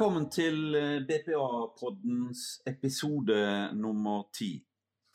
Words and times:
Velkommen 0.00 0.30
til 0.32 0.76
eh, 0.78 1.02
BPA-poddens 1.04 2.62
episode 2.64 3.34
nummer 3.76 4.22
ti. 4.32 4.54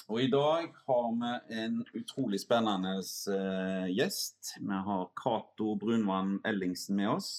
Og 0.05 0.19
I 0.21 0.27
dag 0.29 0.67
har 0.85 1.07
vi 1.23 1.31
en 1.63 1.79
utrolig 1.97 2.37
spennende 2.43 2.99
uh, 3.01 3.87
gjest. 3.89 4.51
Vi 4.61 4.77
har 4.89 5.07
Cato 5.17 5.71
Brunvann 5.81 6.35
Ellingsen 6.45 6.99
med 7.01 7.15
oss. 7.15 7.31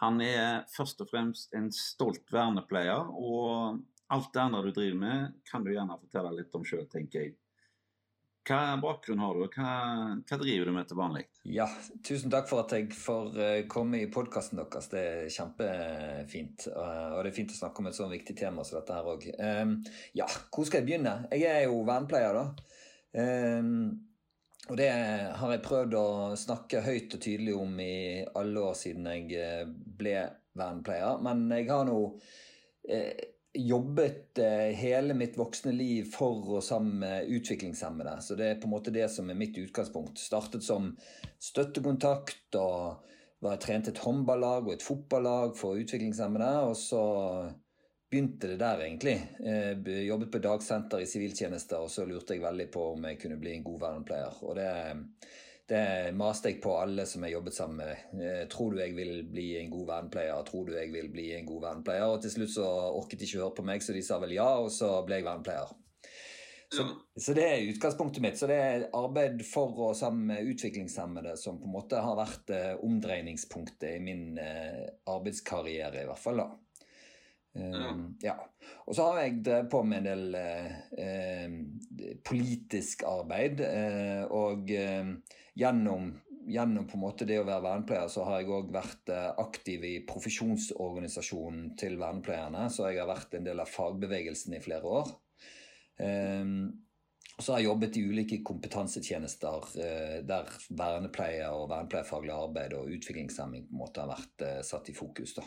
Han 0.00 0.22
er 0.24 0.64
først 0.72 1.04
og 1.04 1.10
fremst 1.12 1.52
en 1.52 1.68
stolt 1.68 2.32
vernepleier, 2.32 3.12
og 3.12 3.84
alt 4.08 4.32
det 4.32 4.44
andre 4.46 4.64
du 4.64 4.72
driver 4.72 5.02
med, 5.04 5.36
kan 5.52 5.68
du 5.68 5.74
gjerne 5.74 6.00
fortelle 6.00 6.32
litt 6.38 6.56
om 6.56 6.64
sjøl, 6.64 6.88
tenker 6.88 7.26
jeg. 7.26 7.36
Hva 8.48 8.78
bakgrunn 8.80 9.20
har 9.20 9.36
du, 9.36 9.42
og 9.44 9.56
hva, 9.58 9.72
hva, 10.24 10.36
driver 10.40 10.70
du 10.70 10.72
med 10.72 10.88
til 10.88 10.96
vanlig? 10.96 11.24
Ja, 11.52 11.66
Tusen 12.06 12.32
takk 12.32 12.48
for 12.48 12.62
at 12.62 12.72
jeg 12.72 12.88
får 12.96 13.36
eh, 13.44 13.58
komme 13.68 14.00
i 14.00 14.08
podkasten 14.12 14.56
deres. 14.60 14.88
Det 14.88 15.02
er 15.04 15.32
kjempefint. 15.34 16.68
Eh, 16.72 17.10
og 17.12 17.20
det 17.20 17.32
er 17.32 17.36
fint 17.36 17.52
å 17.52 17.58
snakke 17.58 17.84
om 17.84 17.90
et 17.90 17.98
så 17.98 18.08
viktig 18.08 18.36
tema 18.38 18.64
som 18.64 18.78
dette 18.78 18.96
her 18.96 19.10
òg. 19.12 19.26
Ehm, 19.36 19.74
ja, 20.16 20.28
hvor 20.48 20.64
skal 20.64 20.80
jeg 20.80 20.88
begynne? 20.88 21.14
Jeg 21.34 21.44
er 21.50 21.66
jo 21.66 21.82
vernepleier, 21.88 22.40
da. 22.40 22.80
Ehm, 23.20 23.76
og 24.68 24.80
det 24.80 24.88
har 25.40 25.52
jeg 25.52 25.64
prøvd 25.64 25.98
å 26.00 26.08
snakke 26.40 26.84
høyt 26.84 27.18
og 27.18 27.24
tydelig 27.24 27.56
om 27.56 27.78
i 27.84 28.24
alle 28.36 28.64
år 28.70 28.76
siden 28.80 29.12
jeg 29.12 29.28
eh, 29.36 29.64
ble 29.68 30.22
vernepleier. 30.56 31.20
Men 31.24 31.50
jeg 31.52 31.68
har 31.68 31.84
nå 31.88 32.00
jobbet 33.54 34.38
eh, 34.38 34.74
hele 34.76 35.14
mitt 35.14 35.38
voksne 35.38 35.72
liv 35.72 36.10
for 36.12 36.58
og 36.58 36.64
sammen 36.64 36.98
med 37.02 37.30
utviklingshemmede. 37.38 38.18
Så 38.22 38.36
det 38.38 38.50
er 38.50 38.58
på 38.60 38.68
en 38.68 38.74
måte 38.74 38.94
det 38.94 39.08
som 39.12 39.30
er 39.30 39.38
mitt 39.38 39.56
utgangspunkt. 39.58 40.20
Startet 40.20 40.66
som 40.66 40.92
støttekontakt 41.42 42.58
og 42.60 43.06
var 43.44 43.60
trent 43.62 43.88
et 43.88 44.02
håndballag 44.02 44.66
og 44.66 44.74
et 44.74 44.84
fotballag 44.84 45.56
for 45.58 45.78
utviklingshemmede. 45.80 46.52
Og 46.68 46.76
så 46.76 47.02
begynte 48.10 48.52
det 48.52 48.60
der, 48.60 48.84
egentlig. 48.84 49.16
Jeg 49.40 49.82
eh, 49.84 50.06
jobbet 50.08 50.32
på 50.32 50.42
dagsenter 50.44 51.02
i 51.04 51.10
siviltjeneste, 51.10 51.80
og 51.80 51.90
så 51.92 52.06
lurte 52.08 52.36
jeg 52.36 52.44
veldig 52.44 52.70
på 52.72 52.92
om 52.94 53.10
jeg 53.10 53.20
kunne 53.22 53.40
bli 53.40 53.56
en 53.56 53.66
god 53.66 53.84
vernepleier. 53.86 54.42
Og 54.44 54.56
det 54.58 54.70
det 55.68 56.14
maste 56.16 56.48
jeg 56.48 56.62
på 56.64 56.72
alle 56.80 57.04
som 57.08 57.24
jeg 57.26 57.34
jobbet 57.34 57.56
sammen 57.56 57.82
med. 57.82 58.04
Eh, 58.24 58.44
tror 58.48 58.72
du 58.72 58.80
jeg 58.80 58.94
vil 58.96 59.18
bli 59.28 59.50
en 59.60 59.72
god 59.72 59.90
vernepleier? 59.90 60.46
Tror 60.48 60.68
du 60.68 60.72
jeg 60.76 60.92
vil 60.94 61.10
bli 61.12 61.26
en 61.36 61.48
god 61.48 61.66
vernepleier? 61.66 62.06
Og 62.08 62.22
til 62.24 62.32
slutt 62.32 62.54
så 62.54 62.68
orket 62.68 63.20
de 63.20 63.28
ikke 63.28 63.42
høre 63.42 63.56
på 63.58 63.66
meg, 63.68 63.84
så 63.84 63.96
de 63.96 64.04
sa 64.06 64.16
vel 64.22 64.32
ja, 64.38 64.48
og 64.62 64.72
så 64.72 64.94
ble 65.04 65.20
jeg 65.20 65.28
vernepleier. 65.28 65.76
Så, 66.68 66.84
så, 67.16 67.32
det 67.32 67.44
er 67.48 67.66
utgangspunktet 67.70 68.22
mitt. 68.24 68.36
Så 68.40 68.48
det 68.48 68.56
er 68.60 68.86
arbeid 68.96 69.40
for 69.48 69.76
og 69.88 69.96
sammen 69.96 70.26
med 70.32 70.48
utviklingshemmede 70.52 71.36
som 71.40 71.60
på 71.60 71.68
en 71.68 71.76
måte 71.76 72.00
har 72.04 72.16
vært 72.18 72.52
eh, 72.52 72.72
omdreiningspunktet 72.84 73.94
i 73.96 74.02
min 74.04 74.40
eh, 74.40 74.84
arbeidskarriere, 75.08 76.04
i 76.04 76.08
hvert 76.08 76.24
fall. 76.24 76.42
da. 76.44 76.48
Uh, 77.58 78.06
ja. 78.22 78.36
Og 78.86 78.96
så 78.96 79.08
har 79.08 79.20
jeg 79.22 79.42
drevet 79.44 79.68
på 79.72 79.82
med 79.86 80.06
en 80.06 80.08
del 80.08 80.38
uh, 80.38 82.14
politisk 82.26 83.04
arbeid. 83.08 83.60
Uh, 83.60 84.24
og 84.34 84.70
gjennom, 85.58 86.10
gjennom, 86.48 86.88
på 86.88 86.98
en 86.98 87.04
måte 87.04 87.28
det 87.28 87.40
å 87.40 87.46
være 87.46 87.66
vernepleier, 87.66 88.10
så 88.12 88.26
har 88.28 88.40
jeg 88.40 88.52
òg 88.54 88.72
vært 88.74 89.14
aktiv 89.42 89.86
i 89.88 89.94
profesjonsorganisasjonen 90.08 91.72
til 91.80 91.98
vernepleierne. 92.00 92.68
Så 92.72 92.88
jeg 92.88 93.02
har 93.02 93.10
vært 93.10 93.38
en 93.38 93.48
del 93.48 93.64
av 93.64 93.72
fagbevegelsen 93.72 94.56
i 94.56 94.62
flere 94.64 94.98
år. 95.00 95.16
så 97.38 97.52
har 97.52 97.58
jeg 97.58 97.66
jobbet 97.66 97.96
i 97.98 98.02
ulike 98.06 98.38
kompetansetjenester 98.46 99.66
der 100.26 100.52
vernepleie 100.70 101.50
og 101.50 101.68
vernepleierfaglig 101.72 102.34
arbeid 102.34 102.74
og 102.78 102.92
utviklingshemming 102.94 103.66
på 103.66 103.74
en 103.74 103.82
måte 103.82 104.04
har 104.04 104.12
vært 104.14 104.66
satt 104.66 104.90
i 104.92 104.94
fokus. 104.94 105.34
da. 105.40 105.46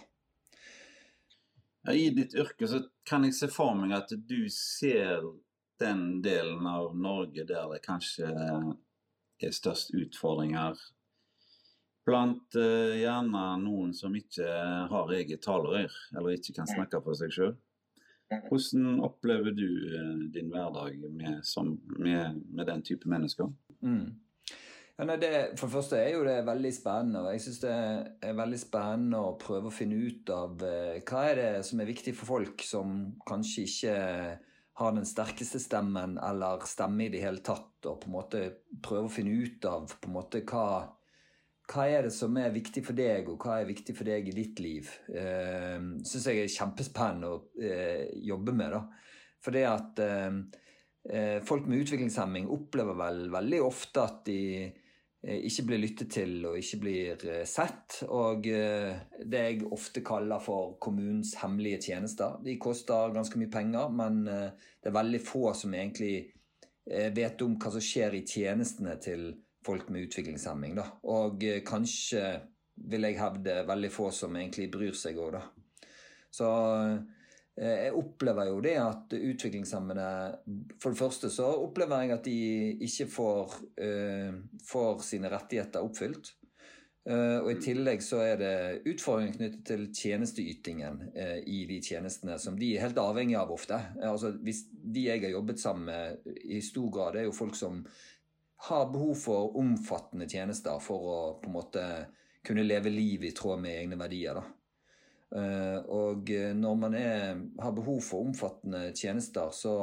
I 1.89 2.09
ditt 2.13 2.35
yrke 2.37 2.67
så 2.69 2.83
kan 3.09 3.25
jeg 3.25 3.33
se 3.33 3.47
for 3.49 3.73
meg 3.77 3.95
at 3.97 4.11
du 4.13 4.45
ser 4.53 5.23
den 5.81 6.21
delen 6.21 6.67
av 6.69 6.91
Norge 6.97 7.45
der 7.49 7.71
det 7.73 7.81
kanskje 7.85 8.29
er 9.41 9.55
størst 9.55 9.95
utfordringer. 9.97 10.77
Blant 12.05 12.57
uh, 12.57 12.93
gjerne 12.97 13.43
noen 13.61 13.93
som 13.97 14.13
ikke 14.17 14.45
har 14.91 15.13
eget 15.17 15.43
talerør, 15.45 15.93
eller 16.17 16.37
ikke 16.37 16.55
kan 16.57 16.69
snakke 16.69 17.01
for 17.05 17.17
seg 17.17 17.33
sjøl. 17.33 17.53
Hvordan 18.47 19.01
opplever 19.03 19.53
du 19.53 19.67
uh, 19.67 20.21
din 20.33 20.49
hverdag 20.53 21.01
med, 21.09 21.41
som, 21.45 21.75
med, 21.97 22.41
med, 22.49 22.65
den 22.69 22.85
type 22.85 23.09
mennesker? 23.09 23.49
Mm. 23.81 24.17
Ja, 25.01 25.07
nei, 25.09 25.15
det, 25.17 25.57
for 25.57 25.65
det 25.65 25.73
første 25.73 25.97
er 25.97 26.11
jo 26.13 26.25
det 26.27 26.43
veldig 26.45 26.69
spennende. 26.75 27.23
og 27.25 27.31
Jeg 27.33 27.41
syns 27.41 27.55
det 27.63 27.69
er 28.21 28.35
veldig 28.37 28.57
spennende 28.61 29.21
å 29.25 29.37
prøve 29.41 29.71
å 29.71 29.73
finne 29.73 29.97
ut 29.97 30.29
av 30.29 30.61
eh, 30.61 30.99
hva 31.01 31.23
er 31.25 31.39
det 31.39 31.45
som 31.65 31.79
er 31.81 31.87
viktig 31.89 32.11
for 32.19 32.29
folk 32.35 32.61
som 32.61 32.91
kanskje 33.25 33.63
ikke 33.65 33.95
har 34.77 34.93
den 34.93 35.07
sterkeste 35.09 35.57
stemmen 35.63 36.19
eller 36.21 36.61
stemme 36.69 37.07
i 37.07 37.09
det 37.15 37.23
hele 37.23 37.41
tatt, 37.41 37.79
og 37.89 37.97
på 38.03 38.11
en 38.11 38.13
måte 38.13 38.41
prøve 38.85 39.09
å 39.09 39.13
finne 39.15 39.33
ut 39.41 39.65
av 39.71 39.87
på 39.89 40.11
en 40.11 40.17
måte 40.19 40.43
hva 40.51 40.67
hva 41.71 41.87
er 41.87 42.05
det 42.05 42.13
som 42.13 42.37
er 42.37 42.53
viktig 42.53 42.85
for 42.85 42.93
deg, 42.93 43.31
og 43.31 43.41
hva 43.41 43.57
er 43.57 43.71
viktig 43.71 43.97
for 43.97 44.05
deg 44.05 44.29
i 44.29 44.35
ditt 44.37 44.61
liv? 44.61 44.91
Eh, 45.09 45.79
syns 46.05 46.29
jeg 46.29 46.43
er 46.43 46.53
kjempespennende 46.59 47.33
å 47.33 47.41
eh, 47.57 48.05
jobbe 48.27 48.53
med. 48.53 48.77
da. 48.77 48.83
For 49.41 49.57
det 49.57 49.65
at 49.65 50.05
eh, 50.05 50.39
eh, 51.09 51.37
folk 51.47 51.65
med 51.65 51.87
utviklingshemming 51.87 52.53
opplever 52.53 53.01
vel 53.01 53.25
veldig 53.33 53.65
ofte 53.71 54.05
at 54.05 54.23
de 54.29 54.41
Eh, 54.61 54.87
ikke 55.21 55.65
blir 55.69 55.81
lyttet 55.83 56.09
til 56.15 56.31
og 56.49 56.57
ikke 56.57 56.79
blir 56.81 57.25
eh, 57.29 57.43
sett. 57.49 57.99
Og 58.09 58.47
eh, 58.49 58.95
det 59.21 59.43
jeg 59.45 59.67
ofte 59.69 60.03
kaller 60.05 60.41
for 60.41 60.75
kommunens 60.81 61.35
hemmelige 61.41 61.81
tjenester. 61.91 62.39
De 62.45 62.57
koster 62.61 63.13
ganske 63.13 63.37
mye 63.39 63.51
penger, 63.53 63.93
men 63.93 64.23
det 64.25 64.89
er 64.89 64.97
veldig 64.97 65.21
få 65.25 65.51
som 65.57 65.77
egentlig 65.77 66.15
vet 66.91 67.41
om 67.45 67.53
hva 67.61 67.69
som 67.71 67.83
skjer 67.83 68.17
i 68.17 68.25
tjenestene 68.25 68.95
til 68.99 69.27
folk 69.63 69.91
med 69.93 70.07
utviklingshemming. 70.07 70.73
Da. 70.79 70.87
Og 71.13 71.43
kanskje, 71.67 72.23
vil 72.89 73.05
jeg 73.05 73.19
hevde, 73.21 73.59
veldig 73.69 73.91
få 73.93 74.09
som 74.15 74.35
egentlig 74.35 74.71
bryr 74.73 74.97
seg 74.97 75.21
òg, 75.21 75.37
da. 75.37 75.43
Så 76.33 76.49
Eh, 76.91 76.97
jeg 77.59 77.91
opplever 77.99 78.47
jo 78.47 78.61
det 78.63 78.77
at 78.79 79.11
utviklingshemmede 79.11 80.05
For 80.79 80.93
det 80.93 80.99
første 81.01 81.29
så 81.29 81.49
opplever 81.59 82.05
jeg 82.05 82.13
at 82.15 82.25
de 82.25 82.35
ikke 82.87 83.07
får, 83.11 83.57
uh, 83.83 84.37
får 84.65 85.03
sine 85.05 85.31
rettigheter 85.33 85.83
oppfylt. 85.83 86.31
Uh, 87.01 87.41
og 87.41 87.49
I 87.51 87.57
tillegg 87.63 88.03
så 88.05 88.19
er 88.21 88.35
det 88.37 88.55
utfordringer 88.91 89.33
knyttet 89.33 89.65
til 89.65 89.87
tjenesteytingen 89.89 90.99
uh, 91.15 91.39
i 91.49 91.63
de 91.69 91.79
tjenestene 91.81 92.37
som 92.39 92.59
de 92.59 92.75
er 92.75 92.85
helt 92.85 93.01
avhengig 93.01 93.35
av 93.39 93.51
ofte. 93.53 93.79
Altså, 93.99 94.35
hvis 94.45 94.67
De 94.71 95.07
jeg 95.07 95.23
har 95.25 95.33
jobbet 95.33 95.59
sammen 95.59 95.89
med 95.89 96.41
i 96.45 96.61
stor 96.61 96.89
grad, 96.93 97.17
er 97.17 97.27
jo 97.27 97.35
folk 97.35 97.57
som 97.57 97.81
har 98.69 98.89
behov 98.93 99.15
for 99.17 99.57
omfattende 99.57 100.27
tjenester 100.29 100.77
for 100.83 101.09
å 101.09 101.19
på 101.41 101.49
en 101.49 101.55
måte 101.57 101.85
kunne 102.45 102.65
leve 102.65 102.93
liv 102.93 103.25
i 103.25 103.33
tråd 103.33 103.61
med 103.61 103.79
egne 103.79 103.97
verdier. 103.97 104.37
da. 104.37 104.60
Eh, 105.35 105.77
og 105.87 106.31
eh, 106.33 106.51
når 106.57 106.79
man 106.79 106.95
er, 106.97 107.37
har 107.63 107.75
behov 107.75 108.01
for 108.03 108.25
omfattende 108.25 108.89
tjenester, 108.97 109.53
så 109.55 109.75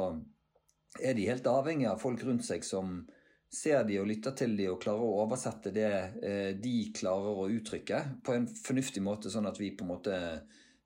er 1.01 1.15
de 1.17 1.29
helt 1.29 1.47
avhengig 1.49 1.87
av 1.89 2.01
folk 2.01 2.21
rundt 2.25 2.45
seg 2.45 2.65
som 2.65 3.01
ser 3.49 3.81
de 3.87 3.97
og 3.97 4.05
lytter 4.11 4.35
til 4.37 4.53
de 4.57 4.67
og 4.69 4.81
klarer 4.83 5.01
å 5.01 5.23
oversette 5.23 5.73
det 5.73 5.89
eh, 6.21 6.51
de 6.53 6.75
klarer 6.93 7.41
å 7.41 7.47
uttrykke, 7.49 8.01
på 8.25 8.35
en 8.37 8.45
fornuftig 8.49 9.01
måte, 9.01 9.31
sånn 9.33 9.49
at 9.49 9.57
vi 9.61 9.71
på 9.73 9.87
en 9.87 9.93
måte 9.95 10.17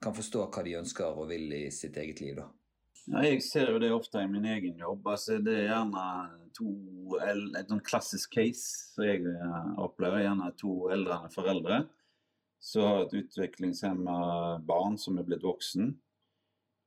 kan 0.04 0.16
forstå 0.16 0.48
hva 0.48 0.64
de 0.64 0.78
ønsker 0.80 1.20
og 1.20 1.28
vil 1.32 1.52
i 1.56 1.66
sitt 1.72 2.00
eget 2.00 2.24
liv. 2.24 2.40
da. 2.40 2.48
Ja, 3.12 3.26
jeg 3.28 3.44
ser 3.44 3.74
jo 3.74 3.82
det 3.84 3.92
ofte 3.92 4.22
i 4.24 4.32
min 4.32 4.48
egen 4.48 4.80
jobb. 4.80 5.04
Altså, 5.12 5.42
det 5.44 5.58
er 5.60 5.74
gjerne 5.74 6.06
to, 6.56 6.70
et 7.20 7.68
sånn 7.68 7.84
klassisk 7.84 8.32
case 8.38 8.94
som 8.94 9.08
jeg 9.08 9.28
opplever. 9.84 10.24
Gjerne 10.24 10.52
to 10.60 10.76
eldrende 10.96 11.32
foreldre 11.36 11.82
som 12.64 12.86
har 12.88 13.02
et 13.04 13.16
utviklingshemma 13.20 14.18
barn 14.64 14.96
som 15.00 15.18
er 15.20 15.28
blitt 15.28 15.44
voksen 15.44 15.90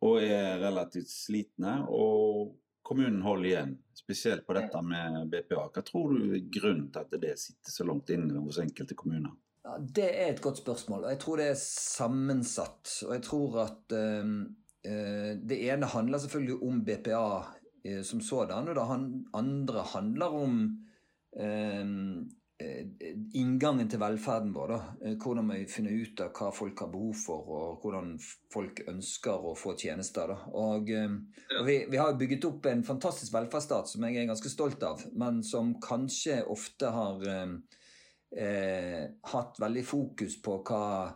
og 0.06 0.22
er 0.22 0.60
relativt 0.62 1.10
slitne. 1.10 1.82
Og 1.92 2.54
kommunen 2.86 3.20
holder 3.24 3.48
igjen, 3.50 3.74
spesielt 3.96 4.46
på 4.46 4.56
dette 4.56 4.80
med 4.84 5.26
BPA. 5.32 5.66
Hva 5.74 5.82
tror 5.84 6.14
du 6.14 6.36
er 6.36 6.46
grunnen 6.52 6.88
til 6.94 7.02
at 7.02 7.18
det 7.20 7.34
sitter 7.42 7.74
så 7.74 7.86
langt 7.88 8.12
inne 8.14 8.40
hos 8.44 8.60
enkelte 8.62 8.96
kommuner? 8.98 9.34
Ja, 9.66 9.76
det 9.80 10.08
er 10.14 10.30
et 10.30 10.42
godt 10.44 10.62
spørsmål, 10.62 11.04
og 11.04 11.10
jeg 11.10 11.20
tror 11.24 11.40
det 11.42 11.50
er 11.50 11.60
sammensatt. 11.60 12.92
Og 13.08 13.14
jeg 13.16 13.24
tror 13.26 13.60
at 13.64 13.96
øh, 13.98 14.34
det 15.42 15.60
ene 15.66 15.90
handler 15.90 16.22
selvfølgelig 16.22 16.60
om 16.62 16.84
BPA 16.86 17.28
øh, 17.84 18.02
som 18.06 18.22
sådan, 18.22 18.70
og 18.70 18.78
det 18.78 19.30
andre 19.34 19.86
handler 19.92 20.40
om 20.44 20.60
Eh, 21.36 21.84
inngangen 23.36 23.88
til 23.90 24.00
velferden 24.00 24.52
vår. 24.54 24.72
Da. 24.72 24.78
Eh, 25.04 25.16
hvordan 25.20 25.50
vi 25.52 25.66
finner 25.70 25.92
ut 25.92 26.20
av 26.24 26.32
hva 26.36 26.50
folk 26.54 26.80
har 26.80 26.90
behov 26.92 27.18
for, 27.20 27.50
og 27.52 27.84
hvordan 27.84 28.14
folk 28.52 28.80
ønsker 28.88 29.44
å 29.50 29.54
få 29.58 29.74
tjenester. 29.76 30.32
Da. 30.32 30.38
Og, 30.56 30.90
eh, 30.90 31.18
og 31.58 31.68
vi, 31.68 31.78
vi, 31.90 32.00
har 32.00 32.16
bygget 32.18 32.48
opp 32.48 32.66
en 32.70 32.84
fantastisk 32.86 33.34
velferdsstat 33.36 33.92
som 33.92 34.06
jeg 34.06 34.22
er 34.22 34.30
ganske 34.30 34.52
stolt 34.52 34.82
av, 34.86 35.04
men 35.12 35.42
som 35.44 35.74
kanskje 35.84 36.42
ofte 36.52 36.92
har 36.94 37.28
eh, 37.28 39.04
hatt 39.32 39.62
veldig 39.62 39.84
fokus 39.86 40.40
på 40.42 40.60
hva 40.66 40.82
eh, 41.04 41.14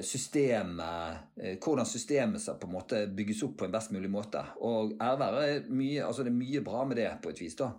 systemet 0.00 1.36
eh, 1.36 1.58
Hvordan 1.60 1.86
systemet 1.86 2.46
på 2.60 2.66
en 2.66 2.72
måte 2.72 3.02
bygges 3.12 3.42
opp 3.44 3.58
på 3.60 3.66
en 3.68 3.74
best 3.74 3.92
mulig 3.92 4.10
måte. 4.10 4.40
Og 4.64 4.94
ære 4.96 5.30
er 5.44 5.66
mye, 5.68 6.04
altså 6.06 6.24
det 6.24 6.32
er 6.32 6.38
mye 6.38 6.62
bra 6.64 6.84
med 6.88 6.96
det, 6.96 7.10
på 7.22 7.32
et 7.34 7.42
vis. 7.42 7.56
da. 7.58 7.72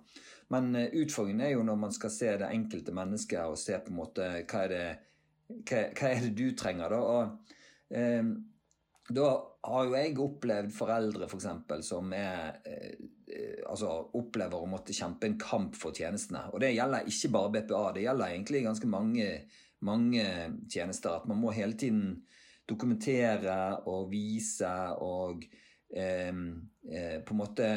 Men 0.54 0.74
utfordringen 0.76 1.46
er 1.46 1.54
jo 1.54 1.64
når 1.66 1.78
man 1.78 1.92
skal 1.94 2.14
se 2.14 2.36
det 2.42 2.50
enkelte 2.54 2.94
mennesket 2.94 3.42
og 3.46 3.58
se 3.58 3.78
på 3.78 3.94
en 3.94 4.00
måte 4.00 4.30
hva 4.50 4.64
er 4.66 4.72
det, 4.74 4.86
hva, 5.66 5.84
hva 5.98 6.14
er 6.14 6.24
det 6.26 6.32
du 6.38 6.48
trenger. 6.58 6.94
da, 6.94 7.02
og 7.02 7.94
eh, 7.98 8.32
da 9.10 9.30
har 9.66 9.88
jo 9.88 9.96
jeg 9.98 10.18
opplevd 10.22 10.74
foreldre 10.74 11.28
for 11.30 11.40
eksempel, 11.40 11.82
som 11.86 12.14
er, 12.14 12.60
eh, 12.66 13.64
altså, 13.66 13.90
opplever 14.20 14.62
å 14.62 14.70
måtte 14.70 14.96
kjempe 14.96 15.28
en 15.28 15.40
kamp 15.42 15.78
for 15.78 15.96
tjenestene. 15.96 16.46
Og 16.54 16.62
det 16.62 16.76
gjelder 16.76 17.10
ikke 17.10 17.32
bare 17.34 17.54
BPA, 17.58 17.84
det 17.96 18.06
gjelder 18.06 18.36
egentlig 18.36 18.64
ganske 18.68 18.90
mange, 18.90 19.28
mange 19.86 20.26
tjenester. 20.70 21.22
At 21.22 21.30
man 21.30 21.40
må 21.42 21.54
hele 21.56 21.78
tiden 21.80 22.20
dokumentere 22.70 23.80
og 23.90 24.10
vise 24.12 24.74
og 25.02 25.46
eh, 25.96 26.34
eh, 26.92 27.18
på 27.26 27.34
en 27.34 27.40
måte 27.40 27.70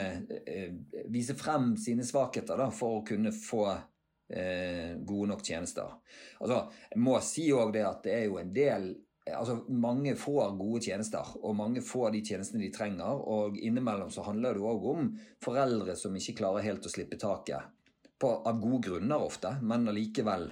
eh, 0.47 0.75
vise 1.13 1.37
frem 1.39 1.73
sine 1.81 2.05
svakheter 2.07 2.61
da, 2.61 2.69
for 2.75 3.01
å 3.01 3.07
kunne 3.07 3.33
få 3.35 3.65
eh, 3.73 4.99
gode 5.01 5.31
nok 5.33 5.45
tjenester. 5.47 5.97
Altså, 6.41 6.67
jeg 6.93 7.01
må 7.03 7.17
si 7.25 7.49
òg 7.55 7.73
det 7.77 7.87
at 7.89 8.05
det 8.05 8.19
er 8.19 8.29
jo 8.29 8.39
en 8.43 8.53
del 8.55 8.93
altså 9.31 9.61
Mange 9.69 10.17
får 10.19 10.57
gode 10.59 10.81
tjenester, 10.83 11.29
og 11.47 11.55
mange 11.55 11.79
får 11.87 12.09
de 12.11 12.25
tjenestene 12.27 12.65
de 12.65 12.73
trenger. 12.75 13.21
Og 13.31 13.55
innimellom 13.55 14.11
så 14.11 14.25
handler 14.27 14.59
det 14.59 14.65
òg 14.67 14.89
om 14.91 15.13
foreldre 15.45 15.95
som 15.95 16.17
ikke 16.19 16.41
klarer 16.41 16.67
helt 16.67 16.89
å 16.89 16.91
slippe 16.91 17.21
taket. 17.23 17.71
På, 18.19 18.33
av 18.43 18.59
gode 18.59 18.81
grunner 18.89 19.23
ofte, 19.23 19.53
men 19.63 19.87
allikevel. 19.91 20.49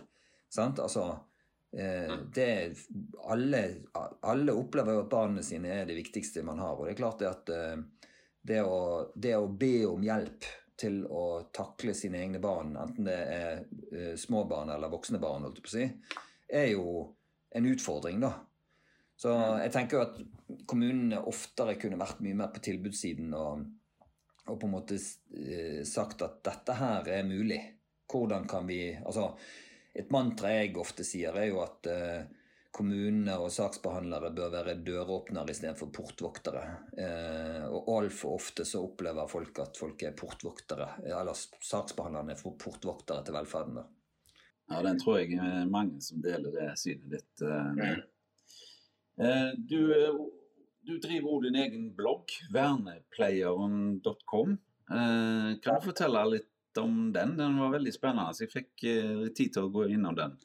Sant? 0.55 0.79
Altså 0.79 1.09
det, 2.35 2.75
alle, 3.31 3.61
alle, 4.27 4.53
opplever 4.53 4.97
jo 4.97 5.03
at 5.05 5.11
barna 5.13 5.43
sine 5.47 5.71
er 5.71 5.85
det 5.87 5.99
viktigste 6.01 6.43
man 6.47 6.59
har. 6.59 6.75
Og 6.75 6.89
det 6.89 6.97
er 6.97 6.99
klart 6.99 7.23
det 7.23 7.31
at 7.31 7.53
eh, 7.55 7.77
det, 8.43 8.63
å, 8.65 8.81
det 9.15 9.37
å 9.39 9.47
be 9.49 9.75
om 9.87 10.03
hjelp 10.05 10.49
til 10.81 11.03
å 11.07 11.25
takle 11.53 11.95
sine 11.95 12.23
egne 12.23 12.41
barn, 12.43 12.73
enten 12.81 13.07
det 13.07 13.17
er 13.21 13.65
eh, 13.93 14.15
små 14.19 14.47
barn 14.49 14.73
eller 14.73 14.93
voksne 14.93 15.21
barn, 15.23 15.47
si, 15.69 15.85
er 16.49 16.71
jo 16.73 17.03
en 17.55 17.67
utfordring, 17.69 18.23
da. 18.23 18.33
Så 19.21 19.35
jeg 19.61 19.73
tenker 19.75 19.99
jo 19.99 20.05
at 20.07 20.63
kommunene 20.71 21.19
oftere 21.29 21.77
kunne 21.77 22.01
vært 22.01 22.23
mye 22.25 22.39
mer 22.39 22.55
på 22.55 22.63
tilbudssiden 22.65 23.35
og, 23.37 23.67
og 24.49 24.55
på 24.57 24.69
en 24.69 24.73
måte 24.73 24.97
eh, 24.97 25.83
sagt 25.85 26.25
at 26.25 26.39
dette 26.47 26.77
her 26.79 27.11
er 27.19 27.29
mulig. 27.29 27.61
Hvordan 28.11 28.49
kan 28.49 28.65
vi 28.67 28.81
Altså, 28.97 29.35
et 29.95 30.13
mantra 30.15 30.53
jeg 30.55 30.77
ofte 30.79 31.07
sier, 31.07 31.37
er 31.37 31.51
jo 31.51 31.63
at 31.65 31.89
uh, 31.91 32.21
kommunene 32.71 33.35
og 33.43 33.51
saksbehandlere 33.55 34.31
bør 34.37 34.53
være 34.55 34.77
døråpnere 34.87 35.55
istedenfor 35.55 35.91
portvoktere. 35.95 36.65
Uh, 36.95 37.65
og 37.71 37.91
altfor 37.97 38.37
ofte 38.39 38.67
så 38.69 38.85
opplever 38.85 39.31
folk 39.31 39.63
at 39.65 39.81
folk 39.81 40.07
er 40.07 40.15
portvoktere, 40.19 40.93
eller 41.09 41.35
saksbehandlerne 41.35 42.37
er 42.37 42.61
portvoktere 42.65 43.27
til 43.27 43.41
velferden. 43.41 43.83
Ja, 44.71 44.85
den 44.87 45.01
tror 45.03 45.19
jeg 45.19 45.35
er 45.35 45.67
mange 45.67 45.99
som 46.05 46.23
deler 46.23 46.55
det 46.55 46.71
synet 46.79 47.17
ditt. 47.17 47.47
Eh, 49.21 49.53
du, 49.57 49.93
eh, 49.93 50.15
du 50.87 50.99
driver 51.03 51.35
òg 51.35 51.43
din 51.49 51.59
egen 51.61 51.91
blogg, 51.97 52.33
vernepleieren.com. 52.55 54.55
Eh, 54.91 55.51
kan 55.61 55.77
du 55.77 55.81
fortelle 55.85 56.23
litt 56.31 56.50
om 56.79 57.09
den? 57.15 57.37
Den 57.39 57.59
var 57.59 57.75
veldig 57.75 57.95
spennende. 57.95 58.35
så 58.35 58.45
Jeg 58.45 58.53
fikk 58.53 58.87
litt 59.25 59.37
tid 59.39 59.57
til 59.57 59.67
å 59.67 59.73
gå 59.75 59.89
innom 59.91 60.15
den. 60.19 60.37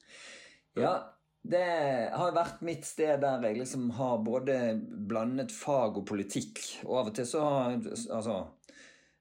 Ja, 0.80 0.96
det 1.46 1.66
har 2.18 2.34
vært 2.34 2.64
mitt 2.66 2.88
sted 2.88 3.22
der 3.22 3.44
jeg 3.46 3.60
liksom 3.60 3.90
har 4.00 4.22
både 4.26 4.80
blandet 4.82 5.54
fag 5.54 6.00
og 6.02 6.08
politikk. 6.10 6.62
Og 6.88 7.02
av 7.02 7.12
og 7.12 7.18
til 7.18 7.28
så 7.30 7.44
Altså 7.46 8.38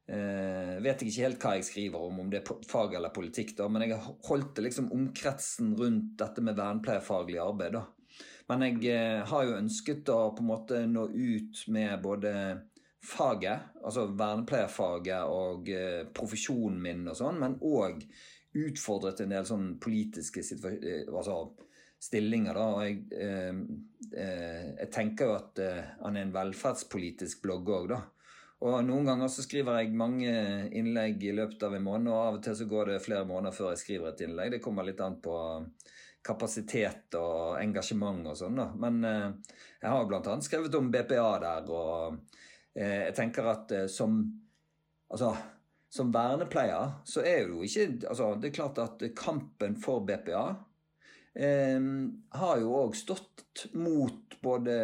eh, 0.09 0.81
vet 0.85 1.03
jeg 1.03 1.11
ikke 1.11 1.27
helt 1.27 1.45
hva 1.45 1.55
jeg 1.59 1.67
skriver 1.69 2.07
om, 2.07 2.23
om 2.25 2.31
det 2.33 2.41
er 2.41 2.65
fag 2.71 2.97
eller 2.97 3.13
politikk, 3.15 3.55
da, 3.59 3.69
men 3.69 3.85
jeg 3.87 3.99
har 3.99 4.17
holdt 4.29 4.55
det 4.57 4.69
liksom 4.69 4.91
omkretsen 4.97 5.75
rundt 5.79 6.17
dette 6.21 6.45
med 6.45 6.57
vernepleierfaglig 6.61 7.41
arbeid. 7.45 7.77
da. 7.77 7.85
Men 8.51 8.67
jeg 8.69 8.89
eh, 8.93 9.25
har 9.29 9.45
jo 9.45 9.59
ønsket 9.59 10.13
å 10.13 10.21
på 10.37 10.45
en 10.45 10.51
måte 10.53 10.85
nå 10.89 11.09
ut 11.13 11.65
med 11.73 12.01
både 12.05 12.33
faget, 13.05 13.75
altså 13.85 14.07
vernepleierfaget 14.17 15.29
og 15.31 15.69
eh, 15.73 16.01
profesjonen 16.17 16.81
min 16.83 17.05
og 17.11 17.19
sånn, 17.19 17.41
men 17.43 17.59
òg 17.61 18.03
utfordret 18.65 19.21
en 19.25 19.35
del 19.35 19.47
sånn 19.49 19.69
politiske 19.83 20.43
eh, 20.43 21.05
altså, 21.09 21.39
stillinger. 22.01 22.57
da, 22.57 22.67
og 22.77 22.83
jeg, 22.87 23.05
eh, 23.19 24.75
jeg 24.81 24.91
tenker 24.95 25.31
jo 25.31 25.39
at 25.39 25.63
han 26.01 26.17
er 26.17 26.27
en 26.27 26.35
velferdspolitisk 26.35 27.45
blogg 27.45 27.71
òg, 27.71 27.89
da. 27.95 28.03
Og 28.65 28.79
noen 28.87 29.09
ganger 29.09 29.29
så 29.29 29.43
skriver 29.45 29.83
jeg 29.83 29.97
mange 29.99 30.31
innlegg 30.73 31.25
i 31.27 31.35
løpet 31.37 31.67
av 31.67 31.75
en 31.77 31.85
måned, 31.85 32.09
og 32.09 32.21
av 32.21 32.39
og 32.39 32.45
til 32.47 32.55
så 32.57 32.67
går 32.71 32.95
det 32.95 33.03
flere 33.05 33.27
måneder 33.29 33.53
før 33.53 33.75
jeg 33.75 33.83
skriver 33.83 34.13
et 34.13 34.23
innlegg. 34.25 34.55
Det 34.55 34.63
kommer 34.65 34.87
litt 34.87 35.03
an 35.05 35.19
på 35.21 35.35
kapasitet 36.25 37.17
og 37.19 37.59
engasjement 37.61 38.25
og 38.31 38.39
sånn. 38.39 38.57
da. 38.57 38.71
Men 38.81 39.03
eh, 39.05 39.57
jeg 39.83 39.93
har 39.93 40.09
bl.a. 40.09 40.39
skrevet 40.45 40.79
om 40.79 40.91
BPA 40.93 41.29
der, 41.43 41.69
og 41.69 42.15
eh, 42.15 42.41
jeg 42.75 43.15
tenker 43.19 43.53
at 43.55 43.77
eh, 43.77 43.91
som 43.91 44.23
Altså, 45.15 45.29
som 45.93 46.09
vernepleier 46.11 46.95
så 47.07 47.21
er 47.23 47.45
det 47.45 47.53
jo 47.53 47.61
ikke 47.63 48.09
altså 48.11 48.31
Det 48.41 48.49
er 48.49 48.55
klart 48.57 48.79
at 48.83 49.03
kampen 49.15 49.77
for 49.79 50.01
BPA 50.03 50.41
eh, 51.39 51.91
har 52.41 52.63
jo 52.63 52.73
òg 52.81 52.97
stått 52.99 53.67
mot 53.79 54.35
både 54.43 54.79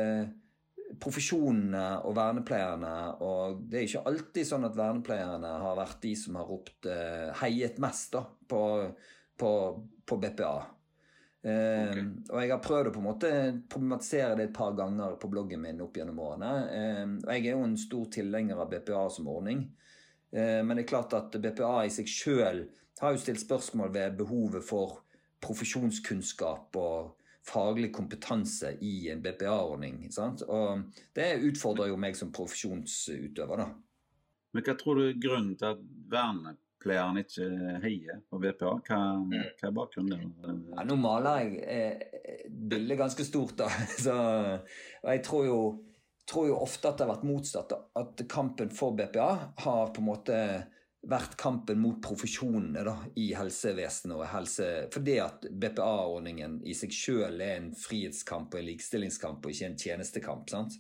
profesjonene 1.00 1.84
og 2.06 2.16
vernepleierne. 2.18 2.94
Og 3.22 3.62
det 3.70 3.78
er 3.78 3.86
ikke 3.86 4.04
alltid 4.10 4.48
sånn 4.48 4.66
at 4.68 4.76
vernepleierne 4.78 5.52
har 5.64 5.78
vært 5.78 6.00
de 6.02 6.14
som 6.18 6.38
har 6.40 6.48
ropt 6.50 6.88
eh, 6.90 7.30
heiet 7.42 7.78
mest 7.82 8.14
da, 8.16 8.24
på, 8.50 8.62
på, 9.38 9.52
på 10.06 10.20
BPA. 10.22 10.54
Okay. 11.40 12.00
Uh, 12.00 12.08
og 12.34 12.42
jeg 12.42 12.50
har 12.52 12.60
prøvd 12.60 12.90
å 12.90 12.92
på 12.92 13.00
en 13.00 13.06
måte 13.06 13.28
problematisere 13.72 14.34
det 14.36 14.50
et 14.50 14.56
par 14.56 14.74
ganger 14.76 15.14
på 15.20 15.30
bloggen 15.32 15.62
min 15.64 15.80
opp 15.80 15.96
gjennom 15.96 16.20
årene. 16.20 16.50
Uh, 16.68 17.14
og 17.22 17.30
jeg 17.32 17.46
er 17.46 17.54
jo 17.54 17.68
en 17.68 17.78
stor 17.80 18.10
tilhenger 18.12 18.60
av 18.60 18.68
BPA 18.72 19.06
som 19.14 19.30
ordning. 19.32 19.64
Uh, 20.34 20.60
men 20.60 20.74
det 20.76 20.84
er 20.84 20.92
klart 20.92 21.16
at 21.16 21.38
BPA 21.40 21.86
i 21.86 21.94
seg 21.94 22.10
sjøl 22.10 22.66
har 23.00 23.14
jo 23.14 23.22
stilt 23.22 23.40
spørsmål 23.40 23.94
ved 23.94 24.18
behovet 24.20 24.66
for 24.66 25.00
profesjonskunnskap 25.40 26.76
og 26.76 27.14
faglig 27.48 27.88
kompetanse 27.96 28.74
i 28.84 29.08
en 29.08 29.22
BPA-ordning. 29.24 30.02
Og 30.52 30.82
det 31.16 31.30
utfordrer 31.48 31.88
jo 31.88 31.96
meg 32.00 32.18
som 32.18 32.32
profesjonsutøver, 32.36 33.62
da. 33.62 33.70
Men 34.52 34.66
hva 34.66 34.74
tror 34.76 34.98
du 34.98 35.06
er 35.06 35.22
grunnen 35.22 35.54
til 35.56 35.72
at 35.72 35.80
vernet 36.10 36.60
pleieren 36.80 37.20
ikke 37.20 37.46
heier 37.82 38.22
på 38.30 38.40
BPA? 38.40 38.72
Hva, 38.86 38.98
hva 39.28 39.68
er 39.68 39.76
bakgrunnen? 39.76 40.32
Ja, 40.72 40.84
nå 40.88 40.96
maler 41.00 41.44
jeg 41.44 41.60
eh, 41.68 42.42
bildet 42.48 42.98
ganske 43.00 43.26
stort, 43.26 43.56
da. 43.60 43.68
Så, 44.04 44.16
og 45.04 45.12
jeg 45.12 45.22
tror 45.26 45.46
jo, 45.46 45.60
tror 46.30 46.50
jo, 46.50 46.58
ofte 46.64 46.90
at 46.90 47.00
det 47.00 47.06
har 47.06 47.14
vært 47.14 47.28
motsatt. 47.28 47.74
At 48.00 48.24
kampen 48.30 48.72
for 48.74 48.96
BPA 48.98 49.30
har 49.64 49.94
på 49.94 50.02
en 50.02 50.08
måte 50.08 50.38
vært 51.08 51.36
kampen 51.40 51.80
mot 51.80 51.96
profesjonene 52.04 52.82
da, 52.84 52.94
i 53.16 53.30
helsevesenet 53.32 54.18
og 54.18 54.26
helse 54.34 54.66
Fordi 54.92 55.14
at 55.22 55.46
BPA-ordningen 55.48 56.58
i 56.68 56.74
seg 56.76 56.92
sjøl 56.92 57.40
er 57.40 57.56
en 57.56 57.70
frihetskamp 57.76 58.52
og 58.52 58.60
en 58.60 58.68
likestillingskamp 58.68 59.46
og 59.46 59.54
ikke 59.54 59.70
en 59.70 59.78
tjenestekamp. 59.80 60.50
sant? 60.52 60.76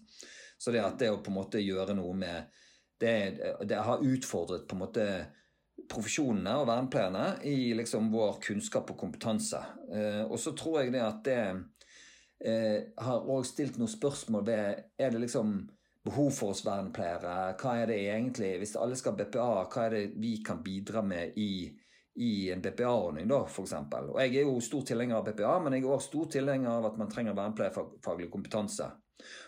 Så 0.60 0.74
det 0.74 0.82
at 0.84 0.98
det 1.00 1.08
å 1.08 1.22
på 1.24 1.32
en 1.32 1.38
måte 1.40 1.62
gjøre 1.64 1.96
noe 1.96 2.12
med 2.20 2.50
det, 3.00 3.14
det 3.64 3.78
har 3.80 4.04
utfordret 4.04 4.66
på 4.68 4.76
en 4.76 4.82
måte 4.82 5.06
profesjonene 5.90 6.54
og 6.60 6.68
vernepleierne 6.68 7.24
i 7.48 7.72
liksom 7.78 8.10
vår 8.12 8.38
kunnskap 8.44 8.90
og 8.92 8.98
kompetanse. 9.00 9.60
Eh, 9.92 10.22
og 10.26 10.38
så 10.40 10.52
tror 10.58 10.80
jeg 10.80 10.94
det 10.94 11.02
at 11.04 11.20
det 11.26 11.42
eh, 12.44 12.78
har 13.00 13.28
òg 13.30 13.44
stilt 13.48 13.78
noen 13.80 13.90
spørsmål 13.90 14.46
ved 14.46 14.82
Er 14.98 15.12
det 15.14 15.22
liksom 15.24 15.54
behov 16.04 16.30
for 16.36 16.54
oss 16.54 16.64
vernepleiere? 16.66 17.54
Hva 17.60 17.76
er 17.80 17.92
det 17.92 18.00
egentlig 18.06 18.56
Hvis 18.62 18.76
alle 18.80 18.98
skal 18.98 19.16
BPA, 19.18 19.50
hva 19.66 19.86
er 19.86 19.96
det 19.96 20.04
vi 20.20 20.36
kan 20.46 20.62
bidra 20.64 21.02
med 21.02 21.36
i, 21.38 21.68
i 22.20 22.32
en 22.52 22.62
BPA-ordning, 22.64 23.28
da, 23.30 23.44
f.eks.? 23.46 23.76
Og 24.00 24.18
jeg 24.22 24.34
er 24.36 24.48
jo 24.48 24.58
stor 24.64 24.86
tilhenger 24.92 25.20
av 25.20 25.28
BPA, 25.28 25.54
men 25.64 25.76
jeg 25.76 25.84
er 25.86 25.94
òg 25.94 26.02
stor 26.04 26.32
tilhenger 26.38 26.72
av 26.72 26.90
at 26.90 26.98
man 27.00 27.12
trenger 27.12 27.38
vernepleierfaglig 27.38 28.30
kompetanse. 28.32 28.90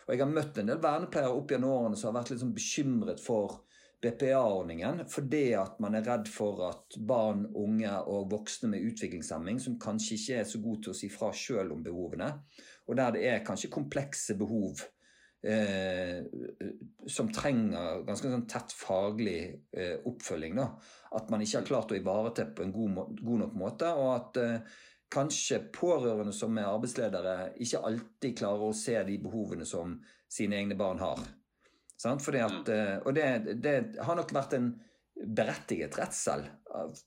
Og 0.06 0.14
jeg 0.14 0.20
har 0.20 0.32
møtt 0.32 0.58
en 0.60 0.68
del 0.68 0.80
vernepleiere 0.82 1.32
opp 1.32 1.52
gjennom 1.52 1.72
årene 1.72 1.98
som 1.98 2.10
har 2.10 2.20
vært 2.20 2.34
litt 2.34 2.42
sånn 2.42 2.56
bekymret 2.56 3.22
for 3.22 3.62
BPA-ordningen 4.02 5.04
fordi 5.10 5.52
at 5.54 5.78
man 5.82 5.94
er 5.94 6.06
redd 6.06 6.30
for 6.30 6.64
at 6.66 6.96
barn, 7.06 7.44
unge 7.54 7.92
og 8.10 8.30
voksne 8.32 8.72
med 8.72 8.88
utviklingshemming, 8.90 9.60
som 9.62 9.78
kanskje 9.82 10.18
ikke 10.18 10.40
er 10.40 10.48
så 10.48 10.62
gode 10.62 10.86
til 10.86 10.94
å 10.94 10.98
si 10.98 11.10
fra 11.12 11.30
sjøl 11.36 11.70
om 11.74 11.84
behovene, 11.84 12.32
og 12.88 12.98
der 12.98 13.14
det 13.14 13.22
er 13.30 13.44
kanskje 13.46 13.70
komplekse 13.72 14.34
behov 14.40 14.82
eh, 15.46 16.22
som 17.06 17.30
trenger 17.34 18.02
ganske 18.06 18.30
sånn 18.32 18.48
tett 18.50 18.74
faglig 18.74 19.40
eh, 19.70 19.98
oppfølging, 20.08 20.58
da. 20.58 20.70
at 21.18 21.30
man 21.30 21.44
ikke 21.44 21.60
har 21.60 21.68
klart 21.68 21.94
å 21.94 21.98
ivareta 21.98 22.48
på 22.50 22.66
en 22.66 22.74
god, 22.74 23.20
god, 23.20 23.38
nok 23.44 23.60
måte, 23.60 23.92
og 23.98 24.10
at 24.16 24.42
eh, 24.42 24.80
kanskje 25.12 25.60
pårørende 25.74 26.34
som 26.34 26.58
er 26.58 26.70
arbeidsledere, 26.70 27.52
ikke 27.62 27.84
alltid 27.86 28.36
klarer 28.42 28.66
å 28.70 28.76
se 28.76 28.96
de 29.06 29.20
behovene 29.22 29.68
som 29.68 29.98
sine 30.32 30.58
egne 30.58 30.78
barn 30.78 31.02
har. 31.04 31.22
At, 32.06 32.68
eh, 32.68 32.96
og 33.02 33.14
det, 33.14 33.26
det, 33.62 33.76
har 34.02 34.18
nok 34.18 34.32
vært 34.34 34.56
en 34.58 34.72
berettiget 35.22 35.98
redsel 36.00 36.46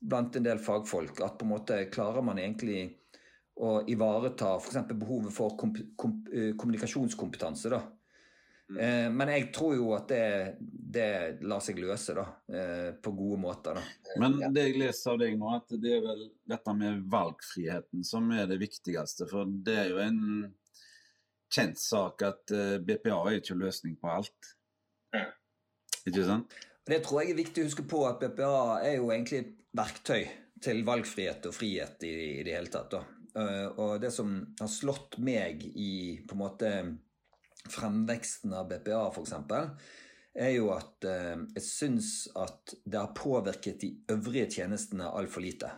blant 0.00 0.36
en 0.38 0.46
del 0.46 0.62
fagfolk. 0.62 1.20
At 1.24 1.36
på 1.38 1.46
en 1.46 1.52
måte 1.52 1.82
klarer 1.92 2.24
man 2.24 2.40
egentlig 2.40 2.88
å 3.56 3.80
ivareta 3.88 4.56
f.eks. 4.60 4.82
behovet 4.92 5.32
for 5.34 5.56
kom, 5.58 5.72
kom, 5.96 6.18
eh, 6.32 6.52
kommunikasjonskompetanse. 6.56 7.72
da. 7.72 7.82
Mm. 8.70 8.78
Eh, 8.80 9.10
men 9.14 9.30
jeg 9.30 9.46
tror 9.54 9.76
jo 9.76 9.92
at 9.94 10.08
det, 10.10 10.56
det 10.58 11.10
lar 11.46 11.62
seg 11.62 11.78
løse 11.78 12.16
da, 12.16 12.24
eh, 12.50 12.90
på 12.98 13.12
gode 13.14 13.38
måter. 13.40 13.78
da. 13.78 13.84
Men 14.22 14.38
det 14.54 14.66
jeg 14.66 14.80
leser 14.82 15.14
av 15.14 15.22
deg 15.22 15.38
nå, 15.38 15.52
at 15.54 15.76
det 15.82 15.96
er 15.98 16.04
vel 16.04 16.24
dette 16.50 16.76
med 16.76 17.04
valgfriheten 17.12 18.06
som 18.06 18.28
er 18.34 18.48
det 18.50 18.60
viktigste. 18.60 19.28
For 19.30 19.46
det 19.46 19.76
er 19.84 19.92
jo 19.94 20.02
en 20.02 20.20
kjent 21.52 21.78
sak 21.78 22.26
at 22.26 22.54
eh, 22.54 22.76
BPA 22.82 23.20
er 23.22 23.40
ikke 23.40 23.58
løsning 23.60 23.96
på 24.00 24.10
alt. 24.18 24.55
Ikke 26.06 26.24
sant? 26.26 26.56
Det 26.86 27.00
tror 27.02 27.22
jeg 27.22 27.34
er 27.34 27.40
viktig 27.40 27.62
å 27.62 27.66
huske 27.66 27.84
på 27.88 28.04
at 28.06 28.20
BPA 28.22 28.80
er 28.86 28.98
jo 29.00 29.10
egentlig 29.10 29.42
et 29.42 29.54
verktøy 29.76 30.26
til 30.62 30.82
valgfrihet 30.86 31.48
og 31.48 31.54
frihet 31.54 32.04
i, 32.06 32.14
i 32.40 32.44
det 32.46 32.54
hele 32.54 32.70
tatt. 32.72 32.94
da. 32.94 33.02
Uh, 33.36 33.68
og 33.82 34.00
det 34.00 34.12
som 34.14 34.32
har 34.60 34.70
slått 34.72 35.18
meg 35.20 35.66
i 35.76 36.22
på 36.24 36.36
en 36.36 36.40
måte 36.40 36.70
fremveksten 37.68 38.54
av 38.56 38.70
BPA, 38.70 39.02
f.eks., 39.10 39.34
er 40.36 40.52
jo 40.54 40.70
at 40.72 41.08
uh, 41.08 41.34
jeg 41.56 41.64
syns 41.64 42.12
at 42.38 42.76
det 42.84 43.00
har 43.00 43.16
påvirket 43.16 43.82
de 43.82 43.92
øvrige 44.14 44.48
tjenestene 44.58 45.10
altfor 45.10 45.44
lite. 45.44 45.72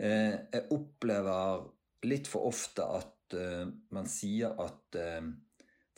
Uh, 0.00 0.40
jeg 0.54 0.68
opplever 0.72 1.66
litt 2.08 2.30
for 2.30 2.48
ofte 2.48 2.86
at 3.00 3.10
man 3.34 4.04
sier 4.06 4.52
at 4.60 4.96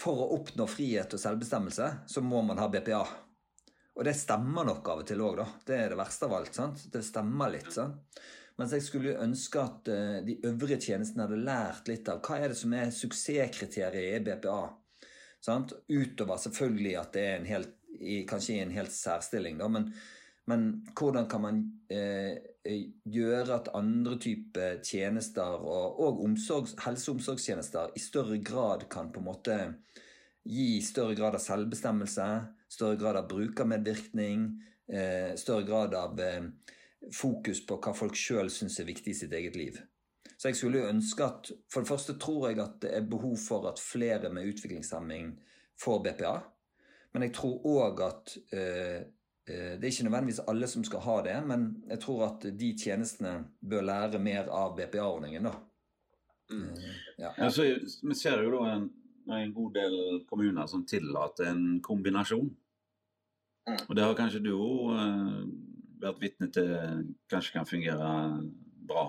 for 0.00 0.22
å 0.22 0.32
oppnå 0.36 0.66
frihet 0.68 1.14
og 1.16 1.20
selvbestemmelse, 1.20 1.92
så 2.06 2.22
må 2.24 2.42
man 2.44 2.60
ha 2.60 2.68
BPA. 2.72 3.04
Og 3.96 4.04
det 4.04 4.12
stemmer 4.18 4.66
nok 4.68 4.88
av 4.92 5.02
og 5.02 5.06
til 5.08 5.22
òg, 5.24 5.38
da. 5.40 5.46
Det 5.64 5.76
er 5.76 5.92
det 5.92 6.00
verste 6.00 6.28
av 6.28 6.34
alt. 6.36 6.52
sant? 6.54 6.82
Det 6.92 7.00
stemmer 7.04 7.54
litt. 7.54 7.70
sant? 7.72 8.20
Mens 8.56 8.72
jeg 8.72 8.84
skulle 8.84 9.16
ønske 9.20 9.60
at 9.60 9.88
uh, 9.92 10.18
de 10.24 10.36
øvrige 10.48 10.80
tjenestene 10.88 11.26
hadde 11.26 11.40
lært 11.44 11.88
litt 11.88 12.08
av 12.08 12.20
hva 12.24 12.38
er 12.40 12.52
det 12.52 12.58
som 12.60 12.72
er 12.76 12.92
suksesskriteriet 12.92 14.18
i 14.18 14.24
BPA. 14.24 14.60
Sant? 15.44 15.72
Utover 15.88 16.40
selvfølgelig 16.40 16.94
at 17.00 17.16
det 17.16 17.24
er 17.24 17.40
en 17.40 17.48
helt, 17.48 17.74
kanskje 18.28 18.56
i 18.56 18.62
en 18.64 18.76
helt 18.76 18.92
særstilling, 18.92 19.56
da. 19.60 19.68
Men, 19.72 19.90
men 20.48 20.68
hvordan 20.96 21.28
kan 21.32 21.44
man 21.44 21.62
uh, 21.92 22.32
gjøre 22.66 23.56
at 23.56 23.70
andre 23.76 24.18
typer 24.22 24.80
tjenester 24.84 25.56
og, 25.58 26.00
og 26.02 26.22
omsorgs, 26.24 26.74
helse- 26.84 27.10
og 27.10 27.18
omsorgstjenester 27.18 27.94
i 27.96 28.02
større 28.02 28.38
grad 28.44 28.86
kan 28.92 29.12
på 29.12 29.22
en 29.22 29.28
måte 29.28 29.58
gi 30.46 30.80
større 30.84 31.16
grad 31.18 31.34
av 31.34 31.42
selvbestemmelse, 31.42 32.28
større 32.70 32.98
grad 33.00 33.18
av 33.18 33.28
brukermedvirkning, 33.30 34.46
eh, 34.92 35.34
større 35.38 35.66
grad 35.66 35.94
av 35.98 36.20
eh, 36.22 36.48
fokus 37.14 37.64
på 37.66 37.78
hva 37.82 37.94
folk 37.96 38.18
sjøl 38.18 38.50
syns 38.52 38.78
er 38.80 38.90
viktig 38.90 39.14
i 39.14 39.20
sitt 39.20 39.34
eget 39.34 39.58
liv. 39.58 39.78
Så 40.36 40.50
jeg 40.50 40.58
skulle 40.58 40.82
jo 40.82 40.90
ønske 40.90 41.24
at 41.24 41.50
For 41.72 41.82
det 41.82 41.88
første 41.88 42.16
tror 42.20 42.50
jeg 42.50 42.60
at 42.60 42.80
det 42.82 42.92
er 42.92 43.08
behov 43.08 43.38
for 43.40 43.68
at 43.70 43.80
flere 43.80 44.28
med 44.32 44.50
utviklingshemming 44.52 45.32
får 45.80 46.02
BPA. 46.04 46.36
Men 47.14 47.24
jeg 47.24 47.32
tror 47.38 47.64
òg 47.64 48.02
at 48.04 48.34
eh, 48.52 49.06
det 49.46 49.78
er 49.78 49.90
ikke 49.92 50.08
nødvendigvis 50.08 50.42
alle 50.50 50.66
som 50.66 50.84
skal 50.84 51.04
ha 51.04 51.16
det, 51.22 51.36
men 51.46 51.66
jeg 51.86 52.00
tror 52.02 52.24
at 52.26 52.46
de 52.58 52.70
tjenestene 52.78 53.36
bør 53.62 53.84
lære 53.86 54.18
mer 54.22 54.50
av 54.50 54.74
BPA-ordningen, 54.78 55.46
da. 55.46 55.52
Mm. 56.50 56.72
Ja. 57.18 57.30
Altså, 57.42 57.68
vi 58.02 58.14
ser 58.18 58.42
jo 58.42 58.56
da 58.56 58.72
en 58.74 58.88
en 59.34 59.54
god 59.54 59.74
del 59.74 60.24
kommuner 60.28 60.66
som 60.66 60.86
tillater 60.86 61.50
en 61.50 61.80
kombinasjon. 61.82 62.50
Mm. 63.66 63.78
Og 63.88 63.96
det 63.96 64.04
har 64.04 64.18
kanskje 64.18 64.42
du 64.44 64.52
òg 64.54 64.92
uh, 64.94 65.40
vært 66.02 66.20
vitne 66.22 66.50
til 66.54 66.72
kanskje 67.30 67.56
kan 67.56 67.68
fungere 67.68 68.10
bra. 68.86 69.08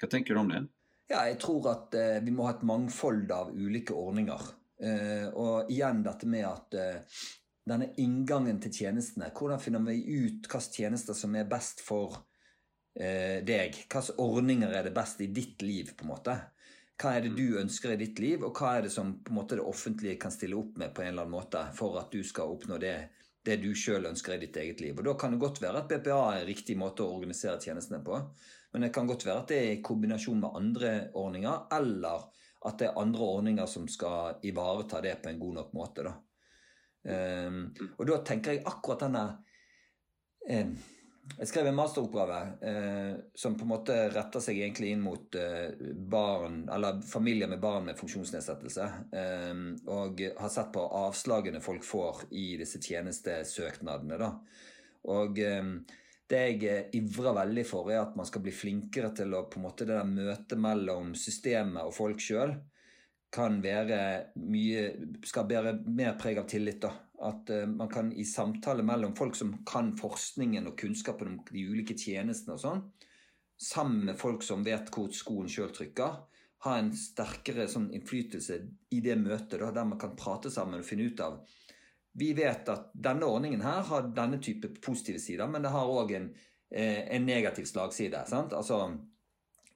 Hva 0.00 0.08
tenker 0.08 0.34
du 0.34 0.40
om 0.40 0.52
det? 0.52 0.62
Ja, 1.10 1.26
jeg 1.28 1.40
tror 1.42 1.66
at 1.72 1.94
eh, 1.98 2.20
vi 2.22 2.30
må 2.32 2.46
ha 2.46 2.52
et 2.54 2.62
mangfold 2.64 3.32
av 3.34 3.50
ulike 3.50 3.92
ordninger. 3.98 4.44
Eh, 4.80 5.26
og 5.34 5.68
igjen 5.74 6.04
dette 6.06 6.28
med 6.30 6.46
at 6.46 6.76
denne 7.70 7.92
inngangen 8.02 8.58
til 8.62 8.74
tjenestene 8.74 9.30
Hvordan 9.36 9.62
finner 9.62 9.84
vi 9.86 10.02
ut 10.02 10.46
hvilke 10.46 10.60
tjenester 10.74 11.16
som 11.16 11.34
er 11.38 11.48
best 11.50 11.82
for 11.86 12.18
deg? 12.94 13.76
Hvilke 13.86 14.16
ordninger 14.20 14.72
er 14.74 14.88
det 14.88 14.94
best 14.96 15.22
i 15.22 15.30
ditt 15.30 15.62
liv? 15.62 15.94
på 15.96 16.04
en 16.04 16.10
måte? 16.10 16.34
Hva 17.00 17.14
er 17.16 17.24
det 17.24 17.32
du 17.32 17.56
ønsker 17.56 17.94
i 17.94 18.00
ditt 18.00 18.18
liv, 18.20 18.42
og 18.44 18.58
hva 18.58 18.74
er 18.76 18.84
det 18.84 18.92
som 18.92 19.14
på 19.24 19.32
en 19.32 19.38
måte 19.38 19.56
det 19.56 19.64
offentlige 19.64 20.18
kan 20.20 20.32
stille 20.34 20.58
opp 20.58 20.76
med 20.80 20.92
på 20.92 21.00
en 21.00 21.14
eller 21.14 21.24
annen 21.24 21.32
måte 21.38 21.62
for 21.76 21.96
at 21.96 22.12
du 22.12 22.20
skal 22.26 22.52
oppnå 22.52 22.76
det, 22.82 22.96
det 23.46 23.56
du 23.62 23.70
sjøl 23.72 24.10
ønsker 24.10 24.36
i 24.36 24.42
ditt 24.42 24.58
eget 24.60 24.82
liv. 24.84 24.98
Og 24.98 25.06
Da 25.06 25.14
kan 25.16 25.32
det 25.32 25.40
godt 25.40 25.62
være 25.62 25.80
at 25.80 25.88
BPA 25.88 26.20
er 26.34 26.48
riktig 26.48 26.76
måte 26.76 27.06
å 27.06 27.14
organisere 27.14 27.60
tjenestene 27.62 28.02
på, 28.04 28.20
men 28.72 28.84
det 28.84 28.92
kan 28.92 29.08
godt 29.08 29.24
være 29.26 29.44
at 29.46 29.52
det 29.54 29.60
er 29.62 29.72
i 29.78 29.82
kombinasjon 29.86 30.42
med 30.44 30.60
andre 30.60 30.92
ordninger, 31.16 31.64
eller 31.78 32.28
at 32.68 32.82
det 32.82 32.90
er 32.90 33.00
andre 33.00 33.30
ordninger 33.38 33.70
som 33.70 33.88
skal 33.88 34.42
ivareta 34.44 35.00
det 35.00 35.16
på 35.22 35.32
en 35.32 35.40
god 35.40 35.56
nok 35.62 35.72
måte. 35.78 36.04
Da. 36.04 36.12
Um, 37.04 37.60
og 37.96 38.08
da 38.08 38.18
tenker 38.28 38.56
jeg 38.56 38.66
akkurat 38.68 39.06
denne 39.06 39.22
um, 40.50 40.72
jeg 41.30 41.46
skrev 41.46 41.68
en 41.70 41.76
masteroppgave 41.78 42.38
uh, 42.60 43.12
som 43.38 43.54
på 43.56 43.64
en 43.64 43.70
måte 43.70 43.96
retter 44.10 44.42
seg 44.42 44.58
egentlig 44.58 44.90
inn 44.92 45.04
mot 45.04 45.38
uh, 45.38 45.70
barn, 46.10 46.64
eller 46.68 46.98
familier 47.06 47.48
med 47.48 47.62
barn 47.62 47.86
med 47.86 48.00
funksjonsnedsettelse. 48.00 48.88
Um, 49.14 49.64
og 49.94 50.20
har 50.26 50.52
sett 50.52 50.72
på 50.74 50.82
avslagene 51.00 51.62
folk 51.64 51.86
får 51.86 52.26
i 52.34 52.50
disse 52.60 52.82
tjenestesøknadene. 52.82 54.18
Da. 54.20 54.32
Og 55.14 55.38
det 56.30 56.40
jeg 56.40 56.64
eh, 56.70 56.90
ivrer 56.98 57.34
veldig 57.40 57.64
for, 57.66 57.90
er 57.90 58.04
at 58.04 58.16
man 58.18 58.28
skal 58.28 58.44
bli 58.44 58.54
flinkere 58.54 59.10
til 59.16 59.34
å 59.34 59.46
på 59.50 59.58
en 59.58 59.66
måte 59.66 59.86
det 59.86 59.96
der 59.96 60.06
møtet 60.08 60.60
mellom 60.60 61.14
systemet 61.18 61.82
og 61.82 61.94
folk 61.96 62.22
sjøl 62.22 62.54
kan 63.30 63.60
være 63.62 64.00
mye 64.42 64.86
Skal 65.26 65.46
bære 65.46 65.76
mer 65.86 66.16
preg 66.18 66.40
av 66.40 66.48
tillit, 66.50 66.80
da. 66.82 66.90
At 67.20 67.52
uh, 67.52 67.66
man 67.68 67.90
kan 67.92 68.10
i 68.12 68.24
samtale 68.24 68.82
mellom 68.86 69.12
folk 69.16 69.36
som 69.36 69.52
kan 69.68 69.92
forskningen 69.98 70.70
og 70.70 70.78
kunnskapen 70.80 71.34
om 71.34 71.38
de 71.50 71.66
ulike 71.68 71.94
tjenestene 71.98 72.56
og 72.56 72.62
sånn, 72.62 72.82
sammen 73.60 74.06
med 74.08 74.18
folk 74.18 74.42
som 74.42 74.64
vet 74.64 74.88
hvor 74.94 75.10
skoen 75.12 75.50
sjøl 75.52 75.68
trykker, 75.76 76.14
ha 76.64 76.76
en 76.76 76.90
sterkere 76.96 77.66
sånn 77.68 77.90
innflytelse 77.96 78.58
i 78.92 79.00
det 79.04 79.16
møtet, 79.20 79.58
da, 79.60 79.70
der 79.72 79.88
man 79.88 80.00
kan 80.00 80.16
prate 80.16 80.52
sammen 80.52 80.80
og 80.80 80.88
finne 80.88 81.08
ut 81.08 81.20
av 81.24 81.40
Vi 82.20 82.32
vet 82.34 82.68
at 82.68 82.88
denne 82.92 83.28
ordningen 83.28 83.62
her 83.62 83.84
har 83.86 84.08
denne 84.16 84.40
type 84.42 84.72
positive 84.82 85.20
sider, 85.22 85.46
men 85.46 85.62
det 85.62 85.70
har 85.70 85.92
òg 85.92 86.10
en, 86.16 86.26
eh, 86.72 87.06
en, 87.16 87.26
negativ 87.26 87.68
slagside. 87.70 88.24
sant? 88.26 88.52
Altså, 88.52 88.80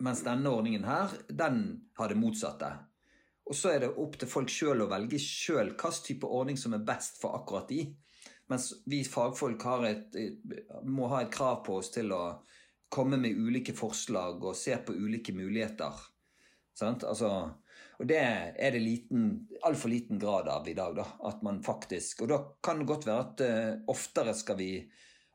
mens 0.00 0.24
denne 0.26 0.50
ordningen 0.50 0.84
her, 0.84 1.14
den 1.28 1.60
har 1.96 2.08
det 2.08 2.18
motsatte. 2.18 2.72
Og 3.44 3.56
så 3.56 3.74
er 3.74 3.82
det 3.84 3.92
opp 4.00 4.16
til 4.18 4.30
folk 4.30 4.52
sjøl 4.52 4.86
å 4.86 4.88
velge 4.88 5.20
sjøl 5.20 5.74
hvilken 5.74 6.04
type 6.06 6.28
ordning 6.28 6.56
som 6.60 6.76
er 6.76 6.86
best 6.86 7.20
for 7.20 7.36
akkurat 7.36 7.68
de. 7.68 7.84
Mens 8.52 8.70
vi 8.88 9.02
fagfolk 9.08 9.64
et, 9.88 10.16
må 10.84 11.08
ha 11.12 11.22
et 11.22 11.32
krav 11.32 11.62
på 11.64 11.78
oss 11.80 11.90
til 11.92 12.12
å 12.12 12.22
komme 12.92 13.18
med 13.20 13.36
ulike 13.36 13.74
forslag 13.76 14.44
og 14.44 14.56
se 14.56 14.76
på 14.76 14.94
ulike 14.94 15.34
muligheter. 15.36 15.92
Altså, 16.82 17.30
og 17.98 18.08
det 18.10 18.20
er 18.20 18.74
det 18.74 18.82
liten, 18.82 19.28
altfor 19.62 19.92
liten 19.92 20.18
grad 20.18 20.48
av 20.50 20.68
i 20.68 20.74
dag. 20.76 20.96
Da, 20.96 21.06
at 21.28 21.42
man 21.46 21.62
faktisk, 21.62 22.24
Og 22.24 22.30
da 22.30 22.40
kan 22.62 22.82
det 22.82 22.88
godt 22.90 23.06
være 23.06 23.24
at 23.24 23.44
uh, 23.44 23.84
oftere 23.92 24.34
skal 24.34 24.60
vi 24.60 24.70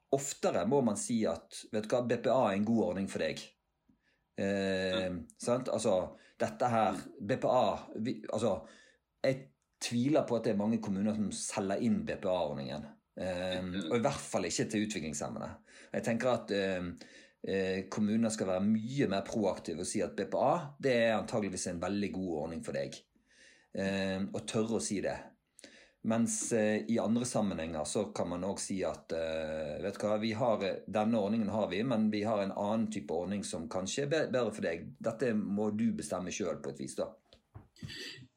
Oftere 0.10 0.64
må 0.66 0.80
man 0.82 0.96
si 0.98 1.20
at 1.30 1.54
vet 1.70 1.86
du 1.86 1.92
hva, 1.92 2.00
BPA 2.02 2.38
er 2.48 2.56
en 2.56 2.64
god 2.66 2.80
ordning 2.88 3.10
for 3.12 3.22
deg. 3.22 3.44
Eh, 4.40 5.08
sant? 5.42 5.70
Altså, 5.74 5.96
dette 6.40 6.68
her 6.72 7.00
BPA 7.20 7.64
vi, 8.00 8.20
Altså, 8.32 8.54
jeg 9.24 9.42
tviler 9.84 10.28
på 10.28 10.38
at 10.38 10.48
det 10.48 10.54
er 10.54 10.62
mange 10.62 10.80
kommuner 10.84 11.16
som 11.16 11.32
selger 11.36 11.84
inn 11.84 12.02
BPA-ordningen. 12.08 12.86
Eh, 13.20 13.72
og 13.90 13.98
i 13.98 14.04
hvert 14.04 14.22
fall 14.24 14.48
ikke 14.48 14.68
til 14.72 14.86
utviklingshemmede. 14.88 15.50
Jeg 15.94 16.06
tenker 16.06 16.32
at 16.32 16.54
eh, 16.56 16.88
eh, 17.44 17.82
kommuner 17.92 18.32
skal 18.34 18.54
være 18.54 18.68
mye 18.68 19.10
mer 19.12 19.26
proaktive 19.28 19.84
og 19.84 19.90
si 19.90 20.04
at 20.06 20.16
BPA 20.16 20.52
det 20.80 20.96
er 20.96 21.18
antageligvis 21.18 21.70
en 21.72 21.82
veldig 21.82 22.12
god 22.16 22.32
ordning 22.44 22.64
for 22.66 22.80
deg. 22.80 22.96
Eh, 23.76 24.22
og 24.24 24.46
tørre 24.48 24.80
å 24.80 24.84
si 24.84 25.02
det. 25.04 25.18
Mens 26.02 26.52
eh, 26.56 26.92
i 26.92 27.00
andre 27.00 27.26
sammenhenger 27.26 27.84
så 27.84 28.06
kan 28.16 28.30
man 28.32 28.46
òg 28.48 28.60
si 28.64 28.78
at 28.88 29.12
eh, 29.12 29.82
vet 29.84 29.98
du 30.00 30.06
hva, 30.06 30.16
vi 30.22 30.32
har, 30.38 30.64
denne 30.88 31.20
ordningen 31.20 31.52
har 31.52 31.68
vi, 31.74 31.82
men 31.84 32.08
vi 32.14 32.22
har 32.24 32.40
en 32.40 32.54
annen 32.56 32.88
type 32.92 33.12
ordning 33.14 33.44
som 33.44 33.68
kanskje 33.72 34.06
er 34.06 34.30
bedre 34.32 34.54
for 34.56 34.64
deg. 34.64 34.86
Dette 34.96 35.34
må 35.36 35.70
du 35.76 35.90
bestemme 35.98 36.32
sjøl 36.32 36.62
på 36.64 36.72
et 36.72 36.80
vis, 36.86 36.96
da. 36.96 37.10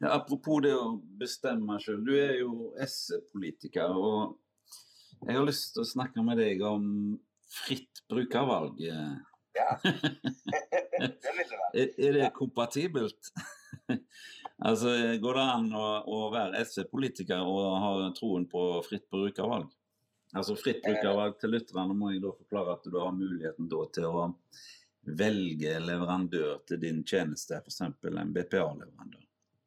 Ja, 0.02 0.10
apropos 0.16 0.62
det 0.64 0.74
å 0.74 0.96
bestemme 1.18 1.78
sjøl. 1.82 2.02
Du 2.02 2.12
er 2.18 2.34
jo 2.40 2.72
S-politiker. 2.82 3.94
Og 3.94 4.38
jeg 5.22 5.38
har 5.38 5.46
lyst 5.46 5.76
til 5.76 5.84
å 5.84 5.90
snakke 5.92 6.26
med 6.26 6.42
deg 6.42 6.62
om 6.66 6.86
fritt 7.62 8.02
brukervalg. 8.10 8.82
Ja. 8.82 9.76
det 9.86 11.34
vil 11.36 11.46
det 11.46 11.58
være. 11.60 11.72
Er, 11.78 11.94
er 12.08 12.18
det 12.18 12.32
kompatibelt? 12.34 13.32
altså, 14.64 14.96
Går 15.22 15.38
det 15.38 15.46
an 15.54 15.70
å, 15.76 15.86
å 16.06 16.18
være 16.34 16.64
SV-politiker 16.64 17.46
og 17.46 17.78
ha 17.84 17.92
troen 18.16 18.48
på 18.50 18.66
fritt 18.86 19.08
brukervalg? 19.12 19.70
Altså 20.32 20.56
Fritt 20.56 20.80
brukervalg 20.84 21.36
til 21.40 21.52
lytterne 21.52 21.96
må 21.96 22.12
jeg 22.14 22.22
da 22.24 22.32
forklare 22.32 22.78
at 22.78 22.88
du 22.88 22.98
har 22.98 23.12
muligheten 23.16 23.68
da 23.68 23.82
til 23.92 24.08
å 24.08 24.26
velge 25.02 25.78
leverandør 25.82 26.62
til 26.66 26.78
din 26.80 27.02
tjeneste, 27.04 27.58
f.eks. 27.58 27.80
en 27.82 28.34
BPA-leverandør. 28.34 29.24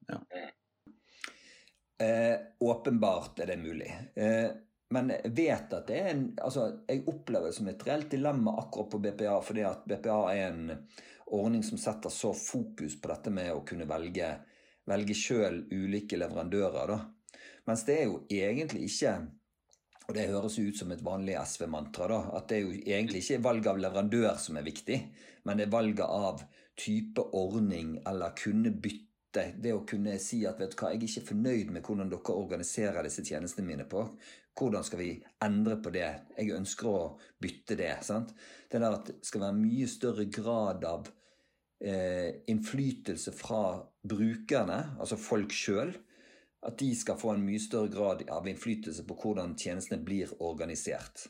Ja. 0.07 0.21
Eh, 2.05 2.39
åpenbart 2.59 3.39
er 3.39 3.51
det 3.51 3.57
mulig. 3.57 3.91
Eh, 4.15 4.47
men 4.95 5.11
jeg 5.11 5.31
vet 5.35 5.73
at 5.73 5.87
det 5.89 5.97
er 5.97 6.09
en 6.11 6.25
altså 6.45 6.65
Jeg 6.87 7.01
opplever 7.09 7.49
det 7.49 7.57
som 7.57 7.69
et 7.71 7.85
reelt 7.87 8.11
dilemma 8.11 8.53
akkurat 8.61 8.91
på 8.91 8.99
BPA, 9.01 9.37
fordi 9.43 9.63
at 9.65 9.85
BPA 9.89 10.19
er 10.33 10.41
en 10.49 10.65
ordning 11.35 11.63
som 11.65 11.79
setter 11.81 12.13
så 12.13 12.33
fokus 12.37 12.99
på 13.01 13.09
dette 13.09 13.33
med 13.33 13.53
å 13.53 13.63
kunne 13.67 13.87
velge, 13.89 14.29
velge 14.89 15.17
sjøl 15.17 15.63
ulike 15.71 16.19
leverandører. 16.19 16.93
da. 16.93 16.99
Mens 17.65 17.85
det 17.87 17.99
er 17.99 18.05
jo 18.11 18.21
egentlig 18.29 18.85
ikke 18.89 19.17
og 20.05 20.13
det 20.13 20.27
høres 20.29 20.59
ut 20.61 20.77
som 20.77 20.91
et 20.93 21.01
vanlig 21.01 21.33
SV-mantra, 21.41 22.07
da, 22.11 22.19
at 22.37 22.49
det 22.49 22.57
er 22.59 22.67
jo 22.67 22.75
egentlig 22.77 23.23
ikke 23.23 23.41
valg 23.47 23.69
av 23.71 23.79
leverandør 23.81 24.35
som 24.37 24.59
er 24.59 24.67
viktig, 24.67 24.99
men 25.49 25.57
det 25.57 25.65
er 25.65 25.73
valget 25.73 26.05
av 26.05 26.43
type 26.77 27.23
ordning 27.33 27.95
eller 28.05 28.35
kunne 28.37 28.69
bytte. 28.69 29.47
Det 29.59 29.73
å 29.73 29.83
kunne 29.87 30.15
si 30.21 30.43
at 30.47 30.61
vet 30.61 30.75
du 30.75 30.77
hva, 30.79 30.91
jeg 30.93 31.01
er 31.01 31.07
ikke 31.09 31.29
fornøyd 31.31 31.73
med 31.73 31.83
hvordan 31.83 32.11
dere 32.11 32.37
organiserer 32.37 33.07
disse 33.07 33.25
tjenestene 33.25 33.67
mine 33.67 33.87
på. 33.89 34.05
Hvordan 34.55 34.85
skal 34.87 35.01
vi 35.01 35.09
endre 35.43 35.79
på 35.83 35.91
det? 35.91 36.07
Jeg 36.37 36.53
ønsker 36.55 36.87
å 36.87 37.01
bytte 37.41 37.75
det. 37.75 37.91
sant? 38.05 38.31
Det 38.71 38.79
der 38.79 38.95
at 38.95 39.09
det 39.09 39.17
skal 39.27 39.47
være 39.47 39.57
mye 39.57 39.89
større 39.91 40.29
grad 40.31 40.85
av 40.87 41.09
eh, 41.81 42.45
innflytelse 42.53 43.33
fra 43.35 43.65
brukerne, 44.09 44.79
altså 44.99 45.17
folk 45.19 45.53
sjøl, 45.55 45.93
at 46.65 46.77
de 46.79 46.89
skal 46.97 47.17
få 47.19 47.35
en 47.35 47.45
mye 47.45 47.61
større 47.61 47.91
grad 47.93 48.23
av 48.33 48.47
innflytelse 48.49 49.05
på 49.05 49.17
hvordan 49.21 49.53
tjenestene 49.59 50.01
blir 50.05 50.31
organisert. 50.43 51.27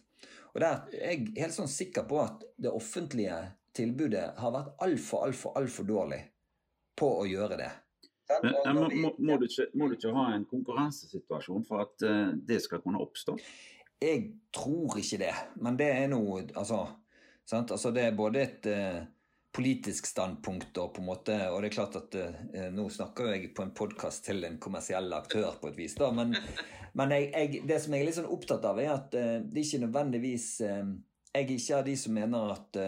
Og 0.55 0.61
der 0.63 0.85
er 0.95 1.11
jeg 1.11 1.33
helt 1.35 1.55
sånn 1.57 1.71
sikker 1.71 2.05
på 2.07 2.21
at 2.23 2.45
det 2.55 2.71
offentlige 2.71 3.41
tilbudet 3.75 4.29
har 4.39 4.53
vært 4.55 4.75
altfor, 4.85 5.25
altfor, 5.27 5.55
altfor 5.59 5.87
dårlig 5.89 6.21
på 6.95 7.09
å 7.19 7.25
gjøre 7.27 7.59
det. 7.59 7.71
Men, 8.41 8.55
må, 8.73 8.85
må, 8.89 9.09
må, 9.19 9.35
du 9.37 9.45
ikke, 9.45 9.67
må, 9.77 9.89
du 9.89 9.97
ikke, 9.97 10.13
ha 10.15 10.29
en 10.33 10.45
konkurransesituasjon 10.49 11.65
for 11.67 11.83
at 11.83 12.05
uh, 12.07 12.31
det 12.33 12.61
skal 12.63 12.81
kunne 12.81 13.03
oppstå? 13.03 13.35
Jeg 14.01 14.23
tror 14.55 14.97
ikke 14.99 15.19
det, 15.21 15.33
men 15.61 15.77
det 15.79 15.91
er 15.93 16.07
noe 16.11 16.41
Altså, 16.57 16.79
altså 17.51 17.91
det 17.95 18.07
er 18.07 18.17
både 18.17 18.41
et 18.41 18.71
uh, 18.71 19.03
politisk 19.55 20.09
standpunkt 20.09 20.77
og 20.81 20.93
på 20.95 21.01
en 21.01 21.07
måte 21.07 21.35
Og 21.51 21.61
det 21.61 21.69
er 21.69 21.75
klart 21.77 21.95
at 21.99 22.17
eh, 22.19 22.67
nå 22.75 22.89
snakker 22.91 23.31
jeg 23.31 23.53
på 23.55 23.63
en 23.63 23.73
podkast 23.75 24.25
til 24.27 24.43
en 24.43 24.59
kommersiell 24.61 25.13
aktør 25.15 25.55
på 25.61 25.71
et 25.71 25.79
vis, 25.79 25.95
da, 25.99 26.11
men, 26.15 26.35
men 26.99 27.15
jeg, 27.15 27.31
jeg, 27.31 27.63
det 27.69 27.79
som 27.83 27.95
jeg 27.95 28.03
er 28.03 28.09
litt 28.09 28.19
sånn 28.19 28.31
opptatt 28.35 28.67
av, 28.67 28.81
er 28.83 28.93
at 28.97 29.09
det 29.15 29.55
er 29.55 29.63
ikke 29.63 29.85
nødvendigvis 29.85 30.49
Jeg 30.61 31.41
er 31.41 31.55
ikke 31.55 31.79
av 31.79 31.87
de 31.87 31.95
som 31.99 32.15
mener 32.15 32.53
at 32.55 32.79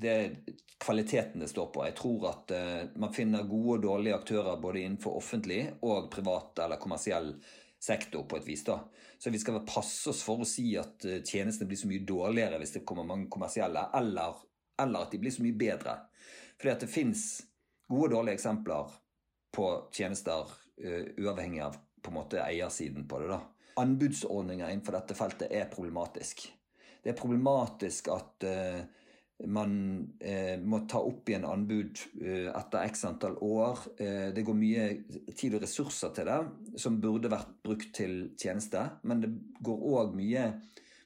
det 0.00 0.10
er 0.10 0.34
kvaliteten 0.80 1.42
det 1.42 1.48
står 1.50 1.68
på. 1.74 1.84
Jeg 1.84 1.96
tror 1.98 2.26
at 2.30 2.52
uh, 2.56 2.98
man 3.00 3.12
finner 3.14 3.48
gode 3.48 3.76
og 3.78 3.82
dårlige 3.84 4.16
aktører 4.16 4.60
både 4.62 4.84
innenfor 4.84 5.18
offentlig 5.18 5.62
og 5.86 6.08
privat 6.12 6.62
eller 6.64 6.80
kommersiell 6.80 7.34
sektor 7.80 8.24
på 8.28 8.38
et 8.38 8.48
vis. 8.48 8.64
da. 8.64 8.78
Så 9.18 9.30
vi 9.30 9.40
skal 9.40 9.60
passe 9.68 10.10
oss 10.12 10.22
for 10.24 10.40
å 10.40 10.48
si 10.48 10.72
at 10.80 11.04
tjenestene 11.28 11.68
blir 11.68 11.80
så 11.80 11.88
mye 11.90 12.04
dårligere 12.08 12.60
hvis 12.60 12.78
det 12.78 12.84
kommer 12.88 13.08
mange 13.08 13.28
kommersielle, 13.32 13.86
eller, 13.96 14.40
eller 14.82 15.06
at 15.06 15.14
de 15.14 15.20
blir 15.22 15.34
så 15.34 15.44
mye 15.44 15.56
bedre. 15.56 15.96
Fordi 16.60 16.74
at 16.74 16.84
det 16.84 16.92
fins 16.92 17.24
gode 17.90 18.10
og 18.10 18.16
dårlige 18.18 18.38
eksempler 18.38 18.92
på 19.54 19.70
tjenester 19.94 20.46
uh, 20.84 21.04
uavhengig 21.18 21.64
av 21.64 21.78
på 22.00 22.12
en 22.12 22.16
måte 22.20 22.40
eiersiden 22.44 23.08
på 23.08 23.20
det. 23.20 23.32
da. 23.32 23.40
Anbudsordninger 23.80 24.70
innenfor 24.70 24.98
dette 24.98 25.16
feltet 25.18 25.52
er 25.52 25.68
problematisk. 25.72 26.46
Det 27.00 27.12
er 27.12 27.18
problematisk 27.18 28.10
at 28.12 28.46
uh, 28.46 28.80
man 29.48 29.74
uh, 30.20 30.56
må 30.60 30.82
ta 30.88 31.00
opp 31.00 31.28
igjen 31.32 31.48
anbud 31.48 32.02
etter 32.20 32.84
x 32.84 33.06
antall 33.08 33.38
år. 33.40 33.86
Det 33.96 34.44
går 34.44 34.56
mye 34.56 34.86
tid 35.32 35.56
og 35.56 35.64
ressurser 35.64 36.12
til 36.16 36.28
det, 36.28 36.40
som 36.80 37.00
burde 37.00 37.32
vært 37.32 37.54
brukt 37.64 37.94
til 37.96 38.34
tjeneste. 38.36 38.84
Men 39.08 39.24
det 39.24 39.32
går 39.64 39.86
òg 39.96 40.12
mye 40.18 40.44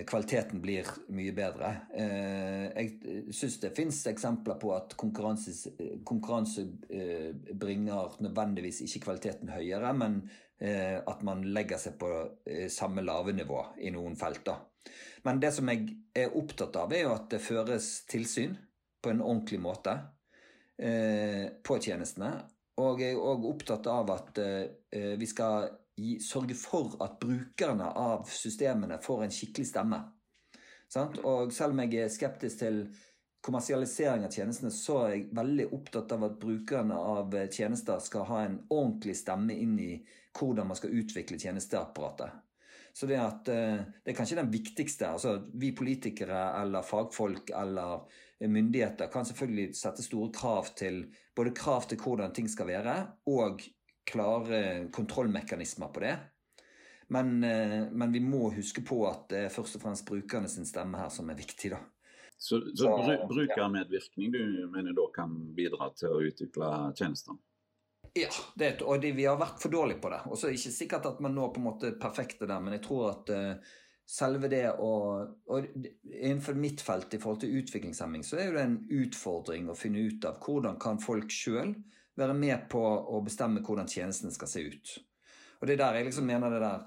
kvaliteten 0.05 0.59
blir 0.61 0.89
mye 1.15 1.33
bedre. 1.33 1.69
Eh, 1.95 2.65
jeg 2.75 3.29
syns 3.33 3.61
det 3.63 3.71
fins 3.77 4.01
eksempler 4.11 4.59
på 4.61 4.73
at 4.75 4.97
konkurranse, 4.99 6.65
eh, 6.91 7.31
bringer 7.55 8.17
nødvendigvis 8.21 8.83
ikke 8.85 9.05
kvaliteten 9.07 9.53
høyere, 9.55 9.93
men 9.95 10.19
eh, 10.59 10.99
at 10.99 11.23
man 11.23 11.45
legger 11.55 11.79
seg 11.79 11.97
på 12.01 12.11
eh, 12.51 12.67
samme 12.69 13.07
lave 13.07 13.33
nivå 13.33 13.63
i 13.79 13.95
noen 13.95 14.19
felter. 14.19 14.59
Men 15.25 15.41
det 15.41 15.55
som 15.57 15.71
jeg 15.71 15.87
er 16.15 16.35
opptatt 16.37 16.77
av, 16.77 16.93
er 16.93 17.07
jo 17.07 17.15
at 17.15 17.31
det 17.33 17.41
føres 17.41 17.95
tilsyn 18.11 18.59
på 19.01 19.15
en 19.15 19.23
ordentlig 19.25 19.63
måte. 19.63 19.97
Eh, 20.75 21.47
på 21.63 21.79
tjenestene. 21.79 22.33
Og 22.83 22.99
jeg 22.99 23.15
er 23.15 23.23
òg 23.23 23.45
opptatt 23.47 23.87
av 23.87 24.09
at 24.11 24.39
eh, 24.43 25.13
vi 25.21 25.29
skal 25.31 25.69
gi, 25.97 26.19
sørge 26.23 26.57
for 26.59 26.97
at 27.05 27.19
brukerne 27.23 27.89
av 27.99 28.29
systemene 28.31 29.01
får 29.03 29.25
en 29.25 29.35
skikkelig 29.35 29.71
stemme. 29.71 30.01
Sant? 30.91 31.19
Og 31.27 31.53
selv 31.55 31.75
om 31.75 31.83
jeg 31.85 32.05
er 32.05 32.13
skeptisk 32.13 32.63
til 32.63 32.85
kommersialisering 33.45 34.25
av 34.25 34.33
tjenestene, 34.33 34.73
så 34.73 35.01
er 35.05 35.11
jeg 35.15 35.27
veldig 35.37 35.69
opptatt 35.77 36.15
av 36.17 36.29
at 36.31 36.39
brukerne 36.41 36.97
av 36.97 37.35
tjenester 37.53 38.01
skal 38.01 38.27
ha 38.31 38.41
en 38.45 38.59
ordentlig 38.73 39.17
stemme 39.19 39.57
inn 39.57 39.77
i 39.81 39.93
hvordan 40.35 40.71
man 40.71 40.79
skal 40.79 40.95
utvikle 40.97 41.39
tjenesteapparatet. 41.41 42.41
Så 42.95 43.09
det, 43.11 43.19
at, 43.19 43.49
eh, 43.51 43.83
det 44.05 44.13
er 44.13 44.17
kanskje 44.17 44.39
den 44.39 44.53
viktigste. 44.53 45.09
altså 45.09 45.51
Vi 45.55 45.73
politikere 45.75 46.63
eller 46.63 46.87
fagfolk 46.87 47.51
eller 47.51 48.07
myndigheter 48.41 49.11
kan 49.11 49.27
selvfølgelig 49.27 49.75
sette 49.77 50.03
store 50.03 50.31
krav 50.33 50.71
til 50.79 51.05
både 51.37 51.51
krav 51.51 51.89
til 51.89 51.99
hvordan 51.99 52.33
ting 52.33 52.49
skal 52.49 52.67
være, 52.71 52.95
og 53.27 53.63
klare 54.09 54.89
kontrollmekanismer 54.93 55.93
på 55.95 56.05
det. 56.05 56.15
Men, 57.13 57.45
eh, 57.45 57.83
men 57.91 58.13
vi 58.13 58.21
må 58.21 58.49
huske 58.55 58.83
på 58.85 59.03
at 59.09 59.29
det 59.33 59.43
er 59.47 59.53
først 59.53 59.79
og 59.79 59.85
fremst 59.85 60.07
brukerne 60.09 60.49
sin 60.49 60.69
stemme 60.69 61.01
her 61.01 61.13
som 61.13 61.31
er 61.31 61.39
viktig. 61.39 61.75
da. 61.75 61.81
Så, 62.37 62.61
så 62.77 62.91
brukermedvirkning 63.29 64.33
du 64.33 64.45
mener 64.73 64.93
da 64.97 65.05
kan 65.15 65.35
bidra 65.55 65.91
til 65.97 66.11
å 66.13 66.23
utvikle 66.25 66.71
tjenester? 66.99 67.37
Ja, 68.15 68.31
det, 68.55 68.77
og 68.83 69.01
det, 69.03 69.15
vi 69.17 69.27
har 69.27 69.39
vært 69.41 69.63
for 69.63 69.75
dårlige 69.75 70.03
på 70.03 70.11
det. 70.13 70.21
Og 70.31 70.39
så 70.39 70.47
er 70.47 70.53
det 70.55 70.61
ikke 70.61 70.77
sikkert 70.77 71.09
at 71.11 71.23
man 71.25 71.35
når 71.35 71.55
på 71.55 71.63
en 71.63 71.67
måte 71.67 71.95
perfekte 71.99 72.47
der, 72.47 72.61
men 72.63 72.77
jeg 72.77 72.85
tror 72.85 73.09
at 73.11 73.33
uh, 73.35 73.73
selve 74.07 74.51
det 74.53 74.69
å 74.79 74.93
Og 75.51 75.67
innenfor 76.05 76.55
mitt 76.59 76.85
felt 76.85 77.17
i 77.17 77.19
forhold 77.19 77.43
til 77.43 77.57
utviklingshemming, 77.59 78.23
så 78.27 78.39
er 78.39 78.55
det 78.55 78.63
en 78.63 78.79
utfordring 79.03 79.71
å 79.71 79.79
finne 79.79 80.05
ut 80.07 80.29
av 80.29 80.39
hvordan 80.45 80.79
kan 80.83 81.01
folk 81.03 81.33
sjøl 81.33 81.75
være 82.19 82.37
med 82.39 82.69
på 82.71 82.81
å 82.81 83.21
bestemme 83.25 83.63
hvordan 83.65 83.89
tjenestene 83.91 84.35
skal 84.35 84.51
se 84.51 84.63
ut. 84.67 84.93
Og 85.61 85.67
det 85.67 85.77
er 85.77 85.83
der 85.83 85.99
jeg 85.99 86.09
liksom 86.09 86.29
mener 86.29 86.53
det 86.53 86.63
der 86.63 86.87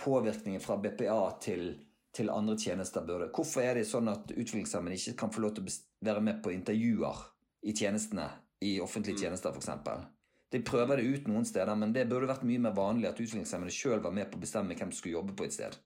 påvirkningen 0.00 0.62
fra 0.62 0.76
BPA 0.80 1.20
til, 1.42 1.74
til 2.14 2.30
andre 2.32 2.56
tjenester 2.58 3.04
burde 3.06 3.30
Hvorfor 3.34 3.64
er 3.64 3.78
det 3.78 3.88
sånn 3.88 4.08
at 4.12 4.30
utviklingshemmede 4.32 4.96
ikke 4.98 5.18
kan 5.24 5.34
få 5.34 5.44
lov 5.44 5.56
til 5.56 5.66
å 5.66 5.74
være 6.06 6.24
med 6.24 6.40
på 6.44 6.54
intervjuer 6.54 7.26
i 7.68 7.74
tjenestene, 7.76 8.26
i 8.64 8.78
offentlige 8.82 9.18
mm. 9.18 9.22
tjenester 9.24 9.56
f.eks.? 9.56 10.08
De 10.50 10.58
prøver 10.66 10.98
det 10.98 11.06
ut 11.06 11.28
noen 11.30 11.46
steder, 11.46 11.76
men 11.78 11.92
det 11.94 12.08
burde 12.10 12.28
vært 12.30 12.42
mye 12.48 12.62
mer 12.64 12.74
vanlig 12.74 13.06
at 13.10 13.20
utviklingshemmede 13.20 13.74
sjøl 13.74 14.02
var 14.02 14.14
med 14.16 14.30
på 14.30 14.40
å 14.40 14.42
bestemme 14.42 14.74
hvem 14.74 14.90
som 14.90 14.98
skulle 14.98 15.18
jobbe 15.18 15.36
på 15.38 15.46
et 15.46 15.54
sted. 15.54 15.78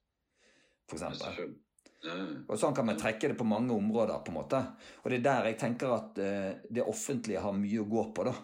Ja. 2.05 2.15
Og 2.49 2.59
sånn 2.61 2.75
kan 2.77 2.87
man 2.89 2.99
trekke 3.01 3.31
det 3.33 3.37
på 3.39 3.47
mange 3.49 3.73
områder, 3.77 4.21
på 4.25 4.33
en 4.33 4.39
måte. 4.39 4.61
Og 5.03 5.13
det 5.13 5.21
er 5.21 5.27
der 5.29 5.49
jeg 5.51 5.61
tenker 5.61 5.93
at 5.95 6.19
eh, 6.21 6.51
det 6.69 6.85
offentlige 6.85 7.45
har 7.45 7.57
mye 7.57 7.81
å 7.81 7.89
gå 7.89 8.05
på, 8.17 8.27
da. 8.29 8.35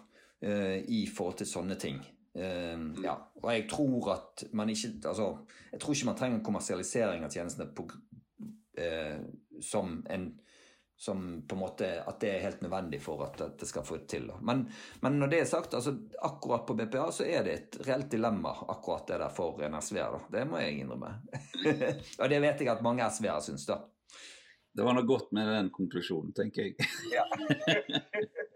Eh, 0.43 0.79
I 0.89 1.05
forhold 1.07 1.41
til 1.41 1.51
sånne 1.51 1.77
ting. 1.81 2.01
Uh, 2.31 2.93
ja. 3.03 3.17
Og 3.43 3.49
jeg 3.51 3.65
tror 3.67 4.13
at 4.13 4.45
man 4.55 4.69
ikke 4.71 5.01
Altså, 5.11 5.33
jeg 5.73 5.81
tror 5.83 5.97
ikke 5.97 6.07
man 6.07 6.19
trenger 6.21 6.45
kommersialisering 6.47 7.25
av 7.27 7.33
tjenestene 7.35 7.67
på, 7.75 7.89
uh, 8.79 9.17
som 9.67 9.97
en 10.07 10.29
som 11.01 11.47
på 11.49 11.55
en 11.55 11.61
måte 11.61 11.89
At 12.07 12.21
det 12.21 12.29
er 12.29 12.43
helt 12.45 12.61
nødvendig 12.61 12.99
for 13.01 13.23
at 13.25 13.39
det 13.59 13.67
skal 13.67 13.87
få 13.89 14.03
til. 14.05 14.27
Men, 14.45 14.67
men 15.01 15.15
når 15.19 15.31
det 15.33 15.39
er 15.41 15.47
sagt, 15.49 15.75
altså 15.75 15.95
akkurat 16.29 16.67
på 16.69 16.77
BPA 16.77 17.07
så 17.17 17.25
er 17.25 17.47
det 17.47 17.55
et 17.55 17.79
reelt 17.87 18.11
dilemma 18.13 18.53
akkurat 18.69 19.07
det 19.09 19.17
der 19.23 19.33
for 19.33 19.65
en 19.65 19.79
SV-er. 19.81 20.19
Det 20.29 20.45
må 20.51 20.61
jeg 20.61 20.83
innrømme. 20.83 21.15
og 22.21 22.29
det 22.29 22.43
vet 22.45 22.61
jeg 22.61 22.69
at 22.69 22.85
mange 22.85 23.09
SV-er 23.17 23.41
syns, 23.47 23.65
da. 23.71 23.81
Det 24.77 24.85
var 24.85 24.95
noe 24.99 25.09
godt 25.09 25.33
med 25.33 25.49
den 25.49 25.73
konklusjonen, 25.73 26.37
tenker 26.37 26.69
jeg. 26.69 26.77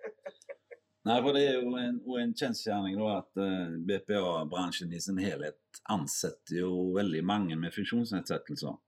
Nei, 1.04 1.18
for 1.20 1.36
det 1.36 1.42
er 1.44 1.58
jo 1.60 1.74
en, 1.76 1.98
en 2.22 2.32
kjensgjerning 2.32 2.96
at 3.12 3.40
eh, 3.42 3.74
BPA-bransjen 3.90 4.92
i 4.96 5.00
sin 5.04 5.20
helhet 5.20 5.82
ansetter 5.92 6.62
jo 6.62 6.70
veldig 6.96 7.20
mange 7.28 7.58
med 7.60 7.74
funksjonsnedsettelser. 7.74 8.78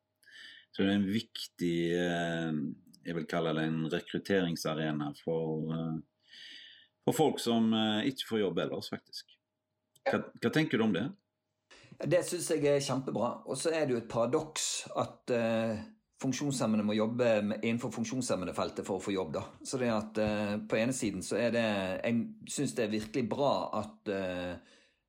Så 0.72 0.83
det 0.83 0.88
er 0.88 0.96
en 0.96 1.09
viktig 1.09 1.76
eh, 1.92 2.62
jeg 3.07 3.18
vil 3.18 3.29
kalle 3.31 3.52
det 3.59 3.66
en 3.68 3.85
rekrutteringsarena 3.92 5.11
for, 5.20 5.76
eh, 5.76 6.33
for 7.05 7.20
folk 7.20 7.42
som 7.42 7.68
ikke 8.09 8.31
får 8.31 8.42
jobb 8.46 8.64
ellers, 8.64 8.88
faktisk. 8.96 9.37
Hva, 10.07 10.24
hva 10.40 10.55
tenker 10.55 10.81
du 10.81 10.87
om 10.87 10.96
det? 10.96 11.05
Det 11.96 12.20
syns 12.29 12.48
jeg 12.52 12.64
er 12.68 12.83
kjempebra. 12.85 13.31
Og 13.48 13.57
så 13.59 13.72
er 13.72 13.87
det 13.87 13.94
jo 13.94 14.00
et 14.02 14.11
paradoks 14.11 14.66
at 15.00 15.33
eh, 15.33 15.79
funksjonshemmede 16.22 16.85
må 16.87 16.96
jobbe 16.96 17.29
innenfor 17.61 17.92
funksjonshemmedefeltet 17.94 18.87
for 18.87 18.98
å 18.98 19.05
få 19.05 19.12
jobb. 19.14 19.35
da. 19.37 19.42
Så 19.64 19.81
det 19.81 19.92
at 19.92 20.22
uh, 20.22 20.55
På 20.68 20.79
ene 20.79 20.94
siden 20.96 21.24
så 21.24 21.38
er 21.40 21.52
det 21.55 21.66
Jeg 21.66 22.22
syns 22.52 22.74
det 22.76 22.87
er 22.87 22.96
virkelig 22.96 23.26
bra 23.29 23.52
at 23.83 24.12
uh, 24.12 24.57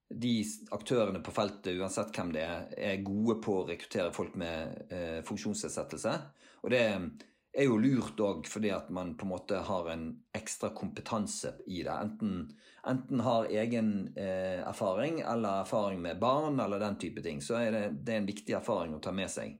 de 0.08 0.34
aktørene 0.72 1.20
på 1.20 1.34
feltet, 1.36 1.76
uansett 1.76 2.14
hvem 2.16 2.30
det 2.32 2.44
er, 2.44 2.68
er 2.80 3.02
gode 3.04 3.42
på 3.44 3.58
å 3.58 3.66
rekruttere 3.68 4.14
folk 4.16 4.38
med 4.40 4.92
uh, 4.92 5.24
funksjonsnedsettelse. 5.28 6.14
Og 6.64 6.72
det 6.72 6.84
er 6.88 7.66
jo 7.68 7.80
lurt 7.80 8.20
òg 8.24 8.48
fordi 8.48 8.72
at 8.76 8.88
man 8.94 9.16
på 9.20 9.28
en 9.28 9.34
måte 9.34 9.60
har 9.68 9.92
en 9.92 10.10
ekstra 10.36 10.72
kompetanse 10.76 11.54
i 11.68 11.82
det. 11.84 11.92
Enten, 11.92 12.50
enten 12.88 13.24
har 13.26 13.50
egen 13.50 13.90
erfaring 14.16 15.22
eller 15.24 15.64
erfaring 15.64 16.02
med 16.04 16.20
barn 16.22 16.60
eller 16.62 16.82
den 16.84 17.00
type 17.02 17.24
ting. 17.26 17.42
Så 17.42 17.58
er 17.60 17.72
det, 17.74 17.86
det 18.04 18.14
er 18.14 18.22
en 18.22 18.30
viktig 18.30 18.58
erfaring 18.60 18.96
å 18.96 19.02
ta 19.04 19.16
med 19.16 19.32
seg. 19.32 19.56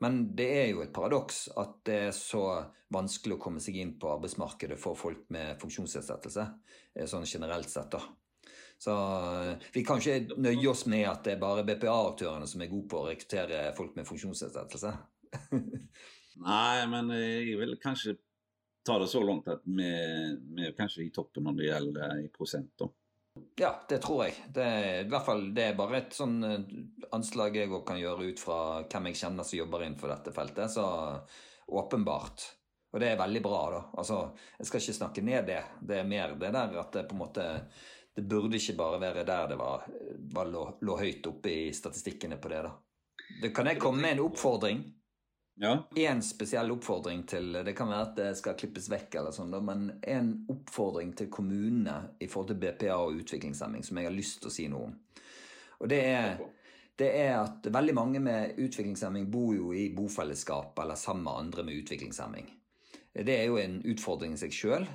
Men 0.00 0.22
det 0.36 0.48
er 0.62 0.68
jo 0.70 0.84
et 0.84 0.92
paradoks 0.96 1.48
at 1.60 1.80
det 1.88 1.98
er 2.06 2.14
så 2.16 2.44
vanskelig 2.92 3.36
å 3.36 3.42
komme 3.42 3.60
seg 3.62 3.76
inn 3.82 3.92
på 4.00 4.08
arbeidsmarkedet 4.14 4.78
for 4.80 4.98
folk 4.98 5.26
med 5.34 5.60
funksjonsnedsettelse, 5.60 6.46
eh, 6.96 7.06
sånn 7.10 7.28
generelt 7.28 7.70
sett, 7.70 7.92
da. 7.92 8.00
Så 8.80 8.94
eh, 8.96 9.66
vi 9.74 9.84
kan 9.84 10.00
ikke 10.00 10.40
nøye 10.40 10.70
oss 10.72 10.86
med 10.88 11.04
at 11.10 11.26
det 11.26 11.36
er 11.36 11.42
bare 11.42 11.66
BPA-aktørene 11.68 12.48
som 12.48 12.64
er 12.64 12.72
gode 12.72 12.88
på 12.90 13.02
å 13.02 13.10
rekruttere 13.10 13.68
folk 13.76 13.92
med 13.98 14.08
funksjonsnedsettelse. 14.08 14.94
Nei, 16.50 16.76
men 16.88 17.12
jeg 17.18 17.60
vil 17.60 17.76
kanskje 17.82 18.16
ta 18.86 18.96
det 18.98 19.10
så 19.12 19.20
langt 19.20 19.48
at 19.52 19.60
vi, 19.68 19.90
vi 20.56 20.66
er 20.70 20.76
kanskje 20.76 21.04
i 21.04 21.12
toppen 21.14 21.44
når 21.46 21.58
det 21.58 21.68
gjelder 21.68 22.24
i 22.24 22.30
prosent. 22.32 22.72
da. 22.80 22.88
Ja, 23.56 23.74
det 23.88 23.98
tror 23.98 24.24
jeg. 24.24 24.34
Det 24.54 24.64
er, 24.64 25.04
i 25.04 25.10
hvert 25.10 25.26
fall, 25.26 25.44
det 25.54 25.68
er 25.70 25.76
bare 25.78 26.00
et 26.00 26.16
sånn 26.16 26.40
eh, 26.46 26.72
anslag 27.14 27.56
jeg 27.56 27.70
òg 27.70 27.84
kan 27.86 28.00
gjøre 28.00 28.32
ut 28.32 28.42
fra 28.42 28.58
hvem 28.82 29.10
jeg 29.10 29.20
kjenner 29.22 29.46
som 29.46 29.60
jobber 29.60 29.84
innenfor 29.86 30.10
dette 30.12 30.34
feltet. 30.34 30.72
Så 30.72 30.86
åpenbart. 31.70 32.48
Og 32.90 32.98
det 32.98 33.12
er 33.12 33.20
veldig 33.20 33.42
bra, 33.44 33.62
da. 33.70 33.80
Altså, 34.02 34.20
jeg 34.58 34.66
skal 34.66 34.82
ikke 34.82 34.98
snakke 34.98 35.24
ned 35.26 35.46
det. 35.46 35.62
Det 35.78 36.00
er 36.00 36.08
mer 36.10 36.34
det 36.38 36.50
der 36.56 36.78
at 36.82 36.92
det 36.96 37.06
på 37.06 37.16
en 37.16 37.22
måte 37.22 37.46
Det 38.10 38.24
burde 38.26 38.58
ikke 38.58 38.74
bare 38.74 38.98
være 38.98 39.22
der 39.24 39.52
det 39.52 39.56
var, 39.56 39.84
var 40.34 40.48
lå, 40.50 40.64
lå 40.82 40.96
høyt 40.98 41.28
oppe 41.30 41.52
i 41.52 41.72
statistikkene 41.72 42.40
på 42.42 42.50
det, 42.50 42.64
da. 42.66 42.72
Det 43.40 43.52
kan 43.54 43.70
jeg 43.70 43.78
komme 43.78 44.02
med 44.02 44.16
en 44.16 44.24
oppfordring? 44.24 44.80
Ja, 45.60 45.74
en 45.96 46.22
spesiell 46.24 46.70
oppfordring 46.72 47.26
til 47.28 47.52
Det 47.52 47.74
kan 47.76 47.90
være 47.90 48.04
at 48.06 48.14
det 48.16 48.28
skal 48.38 48.54
klippes 48.56 48.86
vekk, 48.88 49.18
eller 49.20 49.34
sånn, 49.36 49.52
men 49.64 49.90
en 50.08 50.30
oppfordring 50.48 51.12
til 51.18 51.28
kommunene 51.28 52.16
i 52.16 52.28
forhold 52.32 52.54
til 52.54 52.62
BPA 52.62 52.96
og 52.96 53.18
utviklingshemming 53.20 53.84
som 53.84 54.00
jeg 54.00 54.08
har 54.08 54.16
lyst 54.16 54.40
til 54.40 54.48
å 54.48 54.54
si 54.54 54.64
noe 54.72 54.88
om. 54.88 54.94
Og 55.80 55.92
det 55.92 56.00
er, 56.06 56.40
det 56.96 57.10
er 57.12 57.34
at 57.42 57.68
veldig 57.76 57.96
mange 57.96 58.24
med 58.24 58.56
utviklingshemming 58.56 59.28
bor 59.32 59.52
jo 59.56 59.74
i 59.76 59.90
bofellesskap 59.92 60.80
eller 60.80 60.96
sammen 60.96 61.26
med 61.28 61.44
andre 61.44 61.66
med 61.68 61.82
utviklingshemming. 61.82 62.48
Det 63.12 63.36
er 63.36 63.46
jo 63.50 63.60
en 63.60 63.80
utfordring 63.84 64.38
i 64.38 64.40
seg 64.40 64.56
sjøl, 64.56 64.88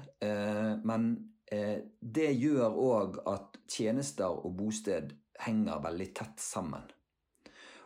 men 0.88 1.08
eh, 1.51 1.78
det 1.99 2.32
gjør 2.39 2.82
òg 2.89 3.21
at 3.30 3.62
tjenester 3.69 4.34
og 4.34 4.58
bosted 4.58 5.13
henger 5.45 5.84
veldig 5.84 6.13
tett 6.15 6.41
sammen. 6.41 6.89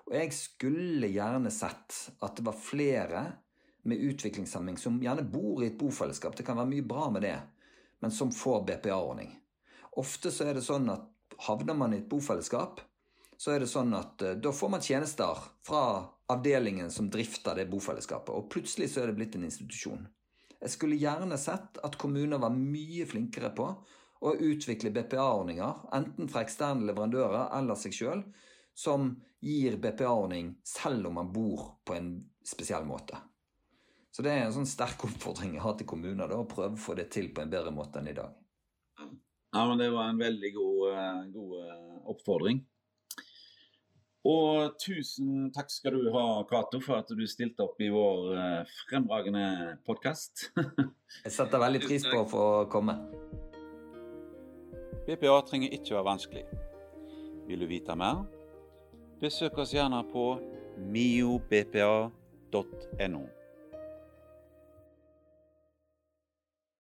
Og 0.09 0.15
jeg 0.17 0.33
skulle 0.33 1.11
gjerne 1.13 1.51
sett 1.53 1.95
at 2.25 2.37
det 2.37 2.45
var 2.47 2.57
flere 2.57 3.23
med 3.85 4.01
utviklingshemming 4.09 4.77
som 4.81 4.97
gjerne 5.01 5.23
bor 5.29 5.61
i 5.61 5.69
et 5.69 5.77
bofellesskap, 5.79 6.35
det 6.35 6.45
kan 6.47 6.57
være 6.57 6.71
mye 6.71 6.85
bra 6.85 7.09
med 7.13 7.23
det, 7.27 7.37
men 8.01 8.11
som 8.11 8.31
får 8.33 8.63
BPA-ordning. 8.67 9.35
Ofte 10.01 10.31
så 10.33 10.49
er 10.49 10.57
det 10.57 10.65
sånn 10.65 10.89
at 10.91 11.05
havner 11.45 11.77
man 11.77 11.93
i 11.93 12.01
et 12.01 12.09
bofellesskap, 12.09 12.81
så 13.39 13.53
er 13.53 13.63
det 13.63 13.69
sånn 13.71 13.93
at 13.95 14.21
eh, 14.25 14.35
da 14.41 14.51
får 14.51 14.73
man 14.73 14.83
tjenester 14.83 15.45
fra 15.63 15.83
avdelingen 16.29 16.91
som 16.91 17.07
drifter 17.11 17.55
det 17.55 17.69
bofellesskapet, 17.71 18.33
og 18.33 18.49
plutselig 18.51 18.89
så 18.91 19.03
er 19.03 19.11
det 19.11 19.19
blitt 19.21 19.37
en 19.37 19.47
institusjon. 19.47 20.03
Jeg 20.59 20.73
skulle 20.73 20.99
gjerne 20.99 21.37
sett 21.39 21.79
at 21.85 21.95
kommuner 22.01 22.41
var 22.41 22.51
mye 22.51 23.05
flinkere 23.07 23.53
på 23.55 23.69
å 24.19 24.33
utvikle 24.35 24.91
BPA-ordninger, 24.91 25.85
enten 25.95 26.27
fra 26.31 26.43
eksterne 26.43 26.89
leverandører 26.89 27.53
eller 27.55 27.79
seg 27.79 27.95
sjøl, 27.95 28.25
som 28.79 29.11
gir 29.43 29.75
BPA-ordning 29.77 30.53
selv 30.63 31.07
om 31.07 31.19
man 31.19 31.33
bor 31.33 31.65
på 31.83 31.97
en 31.97 32.13
spesiell 32.47 32.85
måte. 32.87 33.17
Så 34.11 34.23
det 34.23 34.31
er 34.31 34.45
en 34.45 34.55
sånn 34.55 34.67
sterk 34.67 35.03
oppfordring 35.07 35.57
jeg 35.57 35.63
har 35.63 35.75
til 35.79 35.87
kommuner, 35.87 36.27
da, 36.27 36.39
å 36.39 36.47
prøve 36.47 36.77
å 36.77 36.79
få 36.79 36.95
det 36.95 37.09
til 37.13 37.29
på 37.35 37.43
en 37.43 37.51
bedre 37.51 37.73
måte 37.75 37.99
enn 37.99 38.09
i 38.11 38.15
dag. 38.15 38.31
ja 39.55 39.65
men 39.67 39.81
det 39.81 39.89
var 39.91 40.09
en 40.09 40.21
veldig 40.21 40.51
god, 40.55 40.79
eh, 40.93 41.19
god 41.35 41.57
eh, 41.59 41.99
oppfordring. 42.13 42.63
Og 44.29 44.79
tusen 44.83 45.51
takk 45.55 45.71
skal 45.71 45.95
du 45.95 46.09
ha, 46.15 46.25
Cato, 46.47 46.81
for 46.83 46.99
at 46.99 47.11
du 47.15 47.23
stilte 47.27 47.63
opp 47.63 47.79
i 47.83 47.91
vår 47.91 48.33
eh, 48.35 48.73
fremragende 48.89 49.45
podkast. 49.87 50.49
Jeg 51.25 51.35
setter 51.35 51.63
veldig 51.67 51.83
pris 51.83 52.07
på 52.07 52.23
å 52.23 52.27
få 52.27 52.49
komme. 52.71 52.95
BPA 55.07 55.39
trenger 55.47 55.75
ikke 55.75 55.95
være 55.97 56.09
vanskelig. 56.13 56.49
Vil 57.49 57.63
du 57.63 57.71
vite 57.71 57.95
mer? 57.97 58.27
Besøk 59.19 59.57
oss 59.57 59.73
gjerne 59.75 60.03
på 60.13 60.39
miobpa.no. 60.91 62.09